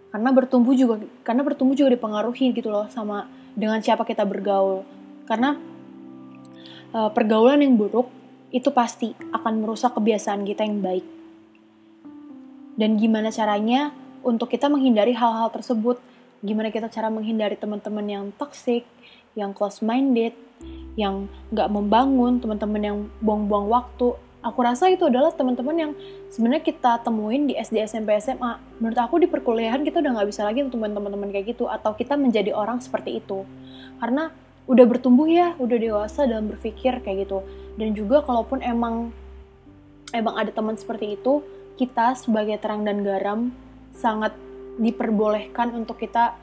Karena 0.08 0.30
bertumbuh 0.32 0.72
juga 0.72 1.04
karena 1.20 1.44
bertumbuh 1.44 1.76
juga 1.76 1.92
dipengaruhi 1.92 2.54
gitu 2.56 2.72
loh 2.72 2.88
sama 2.88 3.28
dengan 3.52 3.82
siapa 3.84 4.08
kita 4.08 4.24
bergaul. 4.24 4.88
Karena 5.28 5.52
uh, 6.96 7.10
pergaulan 7.12 7.60
yang 7.60 7.76
buruk 7.76 8.08
itu 8.54 8.72
pasti 8.72 9.12
akan 9.36 9.60
merusak 9.60 9.92
kebiasaan 9.92 10.48
kita 10.48 10.64
yang 10.64 10.80
baik. 10.80 11.04
Dan 12.80 12.96
gimana 12.96 13.28
caranya 13.28 13.92
untuk 14.24 14.48
kita 14.48 14.72
menghindari 14.72 15.12
hal-hal 15.12 15.52
tersebut 15.52 16.00
gimana 16.44 16.68
kita 16.68 16.92
cara 16.92 17.08
menghindari 17.08 17.56
teman-teman 17.56 18.04
yang 18.04 18.24
toxic 18.36 18.84
yang 19.32 19.56
close 19.56 19.80
minded 19.80 20.36
yang 20.94 21.26
nggak 21.50 21.72
membangun 21.72 22.38
teman-teman 22.38 22.82
yang 22.84 22.98
buang-buang 23.24 23.66
waktu 23.72 24.14
aku 24.44 24.60
rasa 24.60 24.92
itu 24.92 25.08
adalah 25.08 25.32
teman-teman 25.32 25.74
yang 25.74 25.92
sebenarnya 26.28 26.62
kita 26.68 27.00
temuin 27.00 27.48
di 27.48 27.56
SD, 27.56 27.80
SMP, 27.88 28.12
SMA. 28.20 28.60
Menurut 28.76 29.00
aku 29.00 29.16
di 29.16 29.26
perkuliahan 29.26 29.80
kita 29.80 30.04
udah 30.04 30.20
nggak 30.20 30.28
bisa 30.28 30.44
lagi 30.44 30.60
untuk 30.60 30.84
teman-teman 30.84 31.32
kayak 31.32 31.56
gitu 31.56 31.64
atau 31.66 31.96
kita 31.96 32.14
menjadi 32.20 32.52
orang 32.52 32.84
seperti 32.84 33.24
itu. 33.24 33.48
Karena 33.96 34.28
udah 34.68 34.84
bertumbuh 34.84 35.24
ya, 35.24 35.56
udah 35.56 35.76
dewasa 35.80 36.28
dalam 36.28 36.52
berpikir 36.52 37.00
kayak 37.00 37.24
gitu. 37.24 37.40
Dan 37.80 37.96
juga 37.96 38.20
kalaupun 38.20 38.60
emang 38.60 39.10
emang 40.12 40.34
ada 40.36 40.52
teman 40.52 40.76
seperti 40.76 41.16
itu, 41.16 41.40
kita 41.80 42.12
sebagai 42.14 42.60
terang 42.60 42.84
dan 42.84 43.00
garam 43.00 43.50
sangat 43.96 44.36
diperbolehkan 44.78 45.74
untuk 45.74 46.00
kita 46.00 46.34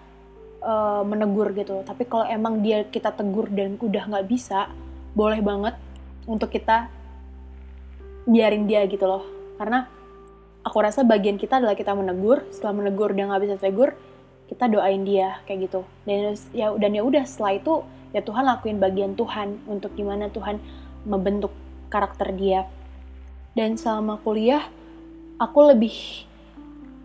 uh, 0.63 1.03
menegur 1.03 1.51
gitu. 1.51 1.83
Tapi 1.83 2.07
kalau 2.07 2.25
emang 2.29 2.63
dia 2.63 2.87
kita 2.87 3.11
tegur 3.11 3.51
dan 3.51 3.75
udah 3.81 4.03
nggak 4.07 4.27
bisa, 4.29 4.71
boleh 5.11 5.43
banget 5.43 5.75
untuk 6.29 6.53
kita 6.53 6.87
biarin 8.29 8.69
dia 8.69 8.85
gitu 8.87 9.03
loh. 9.03 9.25
Karena 9.57 9.85
aku 10.61 10.77
rasa 10.79 11.01
bagian 11.01 11.35
kita 11.35 11.59
adalah 11.59 11.75
kita 11.75 11.91
menegur 11.97 12.45
setelah 12.53 12.81
menegur 12.85 13.11
dia 13.11 13.25
nggak 13.27 13.43
bisa 13.43 13.55
tegur 13.57 13.97
kita 14.51 14.67
doain 14.67 15.01
dia 15.03 15.41
kayak 15.47 15.71
gitu. 15.71 15.81
Dan 16.07 16.35
ya 16.55 16.71
dan 16.75 16.91
ya 16.93 17.01
udah 17.03 17.23
setelah 17.25 17.53
itu 17.57 17.73
ya 18.11 18.21
Tuhan 18.23 18.43
lakuin 18.43 18.77
bagian 18.77 19.11
Tuhan 19.15 19.63
untuk 19.67 19.95
gimana 19.95 20.27
Tuhan 20.31 20.59
membentuk 21.07 21.51
karakter 21.91 22.31
dia. 22.35 22.67
Dan 23.51 23.75
selama 23.75 24.19
kuliah 24.23 24.63
aku 25.35 25.75
lebih 25.75 26.27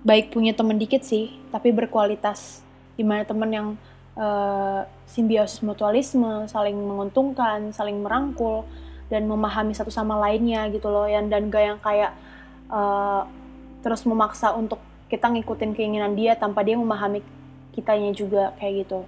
baik 0.06 0.30
punya 0.30 0.54
temen 0.54 0.78
dikit 0.78 1.02
sih 1.02 1.34
tapi 1.50 1.74
berkualitas. 1.74 2.62
Di 2.94 3.02
mana 3.02 3.26
temen 3.26 3.50
yang 3.50 3.68
uh, 4.14 4.86
simbiosis 5.04 5.60
mutualisme 5.66 6.46
saling 6.46 6.78
menguntungkan 6.78 7.74
saling 7.74 7.98
merangkul 8.00 8.62
dan 9.10 9.26
memahami 9.26 9.74
satu 9.74 9.90
sama 9.90 10.14
lainnya 10.22 10.70
gitu 10.70 10.86
loh. 10.86 11.10
Yang 11.10 11.26
dan 11.34 11.42
gak 11.50 11.64
yang 11.66 11.78
kayak 11.82 12.12
uh, 12.70 13.26
terus 13.82 14.06
memaksa 14.06 14.54
untuk 14.54 14.78
kita 15.10 15.26
ngikutin 15.26 15.74
keinginan 15.74 16.14
dia 16.14 16.38
tanpa 16.38 16.62
dia 16.62 16.78
memahami 16.78 17.20
kitanya 17.74 18.14
juga 18.14 18.54
kayak 18.62 18.86
gitu. 18.86 19.00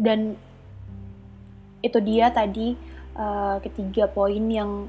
Dan 0.00 0.40
itu 1.84 2.00
dia 2.00 2.32
tadi 2.32 2.76
uh, 3.16 3.60
ketiga 3.60 4.08
poin 4.08 4.44
yang 4.48 4.88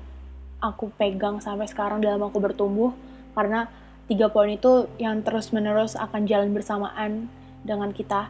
aku 0.63 0.87
pegang 0.95 1.43
sampai 1.43 1.67
sekarang 1.67 1.99
dalam 1.99 2.23
aku 2.23 2.39
bertumbuh 2.39 2.95
karena 3.33 3.67
tiga 4.11 4.27
poin 4.27 4.51
itu 4.51 4.91
yang 4.99 5.23
terus 5.23 5.55
menerus 5.55 5.95
akan 5.95 6.27
jalan 6.27 6.51
bersamaan 6.51 7.31
dengan 7.63 7.95
kita. 7.95 8.27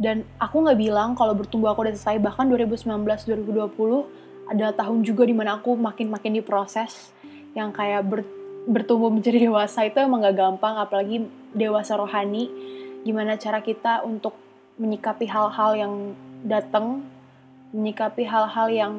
Dan 0.00 0.24
aku 0.40 0.64
nggak 0.64 0.78
bilang 0.80 1.12
kalau 1.14 1.36
bertumbuh 1.36 1.76
aku 1.76 1.84
udah 1.84 1.94
selesai. 1.94 2.18
Bahkan 2.18 2.48
2019 2.48 2.88
2020 2.96 4.50
adalah 4.50 4.74
tahun 4.74 5.04
juga 5.04 5.28
di 5.28 5.34
mana 5.36 5.60
aku 5.60 5.76
makin 5.76 6.08
makin 6.08 6.40
diproses. 6.40 7.12
Yang 7.52 7.70
kayak 7.76 8.02
ber, 8.08 8.20
bertumbuh 8.66 9.12
menjadi 9.12 9.46
dewasa 9.46 9.84
itu 9.84 10.00
emang 10.00 10.24
gak 10.24 10.40
gampang. 10.40 10.80
Apalagi 10.80 11.28
dewasa 11.52 11.94
rohani. 12.00 12.48
Gimana 13.04 13.36
cara 13.36 13.60
kita 13.60 14.02
untuk 14.02 14.34
menyikapi 14.80 15.28
hal-hal 15.28 15.76
yang 15.76 15.94
datang 16.42 17.04
menyikapi 17.72 18.24
hal-hal 18.26 18.68
yang 18.68 18.92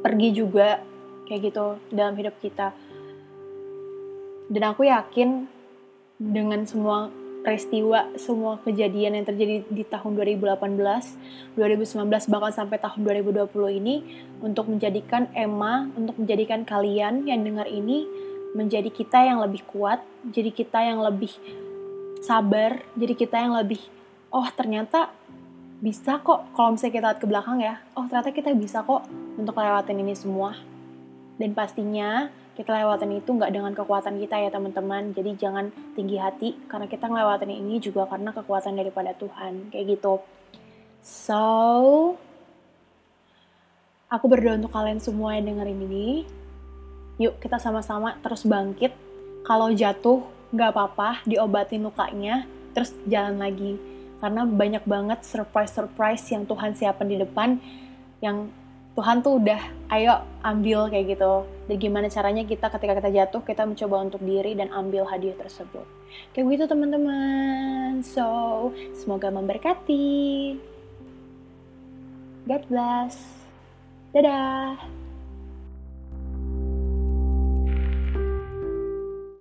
pergi 0.00 0.28
juga 0.32 0.80
kayak 1.28 1.52
gitu 1.52 1.76
dalam 1.92 2.16
hidup 2.16 2.36
kita 2.40 2.72
dan 4.48 4.72
aku 4.72 4.88
yakin 4.88 5.44
dengan 6.18 6.64
semua 6.64 7.12
peristiwa 7.38 8.10
semua 8.18 8.58
kejadian 8.66 9.22
yang 9.22 9.26
terjadi 9.28 9.62
di 9.70 9.84
tahun 9.86 10.18
2018, 10.18 11.54
2019 11.54 12.28
bahkan 12.28 12.52
sampai 12.52 12.76
tahun 12.82 13.00
2020 13.06 13.78
ini 13.78 13.96
untuk 14.42 14.68
menjadikan 14.68 15.30
Emma, 15.32 15.86
untuk 15.94 16.18
menjadikan 16.18 16.66
kalian 16.66 17.24
yang 17.24 17.40
dengar 17.46 17.70
ini 17.70 18.04
menjadi 18.52 18.90
kita 18.90 19.22
yang 19.28 19.38
lebih 19.38 19.62
kuat, 19.70 20.02
jadi 20.28 20.50
kita 20.50 20.82
yang 20.82 20.98
lebih 21.04 21.30
sabar, 22.24 22.82
jadi 22.98 23.14
kita 23.14 23.36
yang 23.38 23.54
lebih 23.54 23.80
oh 24.34 24.48
ternyata 24.52 25.14
bisa 25.78 26.18
kok 26.18 26.50
kalau 26.58 26.74
misalnya 26.74 26.94
kita 26.98 27.06
lihat 27.06 27.20
ke 27.22 27.26
belakang 27.30 27.58
ya, 27.62 27.78
oh 27.94 28.04
ternyata 28.10 28.34
kita 28.34 28.50
bisa 28.58 28.82
kok 28.82 29.06
untuk 29.38 29.54
lewatin 29.54 30.02
ini 30.02 30.14
semua. 30.18 30.58
Dan 31.38 31.54
pastinya 31.54 32.34
kita 32.58 32.74
lewatin 32.74 33.22
itu 33.22 33.30
nggak 33.30 33.54
dengan 33.54 33.70
kekuatan 33.70 34.18
kita 34.18 34.34
ya 34.42 34.50
teman-teman. 34.50 35.14
Jadi 35.14 35.38
jangan 35.38 35.70
tinggi 35.94 36.18
hati 36.18 36.58
karena 36.66 36.90
kita 36.90 37.06
ngelewatin 37.06 37.54
ini 37.54 37.78
juga 37.78 38.10
karena 38.10 38.34
kekuatan 38.34 38.74
daripada 38.74 39.14
Tuhan. 39.14 39.70
Kayak 39.70 39.94
gitu. 39.94 40.18
So, 41.06 41.38
aku 44.10 44.26
berdoa 44.26 44.58
untuk 44.58 44.74
kalian 44.74 44.98
semua 44.98 45.38
yang 45.38 45.54
dengerin 45.54 45.86
ini. 45.86 46.26
Yuk 47.22 47.38
kita 47.38 47.62
sama-sama 47.62 48.18
terus 48.26 48.42
bangkit. 48.42 48.90
Kalau 49.46 49.70
jatuh 49.70 50.26
nggak 50.50 50.74
apa-apa, 50.74 51.22
diobatin 51.30 51.86
lukanya, 51.86 52.42
terus 52.74 52.90
jalan 53.06 53.38
lagi. 53.38 53.78
Karena 54.18 54.42
banyak 54.42 54.82
banget 54.82 55.22
surprise-surprise 55.22 56.26
yang 56.34 56.42
Tuhan 56.42 56.74
siapkan 56.74 57.06
di 57.06 57.22
depan 57.22 57.62
yang 58.18 58.50
Tuhan 58.98 59.22
tuh 59.22 59.38
udah 59.38 59.62
ayo 59.94 60.26
ambil 60.42 60.90
kayak 60.90 61.14
gitu. 61.14 61.46
Dan 61.70 61.78
gimana 61.78 62.10
caranya 62.10 62.42
kita 62.42 62.66
ketika 62.66 62.98
kita 62.98 63.10
jatuh 63.14 63.46
kita 63.46 63.62
mencoba 63.62 64.10
untuk 64.10 64.18
diri 64.26 64.58
dan 64.58 64.74
ambil 64.74 65.06
hadiah 65.06 65.38
tersebut. 65.38 65.86
Kayak 66.34 66.58
gitu 66.58 66.64
teman-teman. 66.66 68.02
So 68.02 68.26
semoga 68.98 69.30
memberkati. 69.30 70.58
God 72.50 72.62
bless. 72.66 73.14
Dadah 74.10 74.97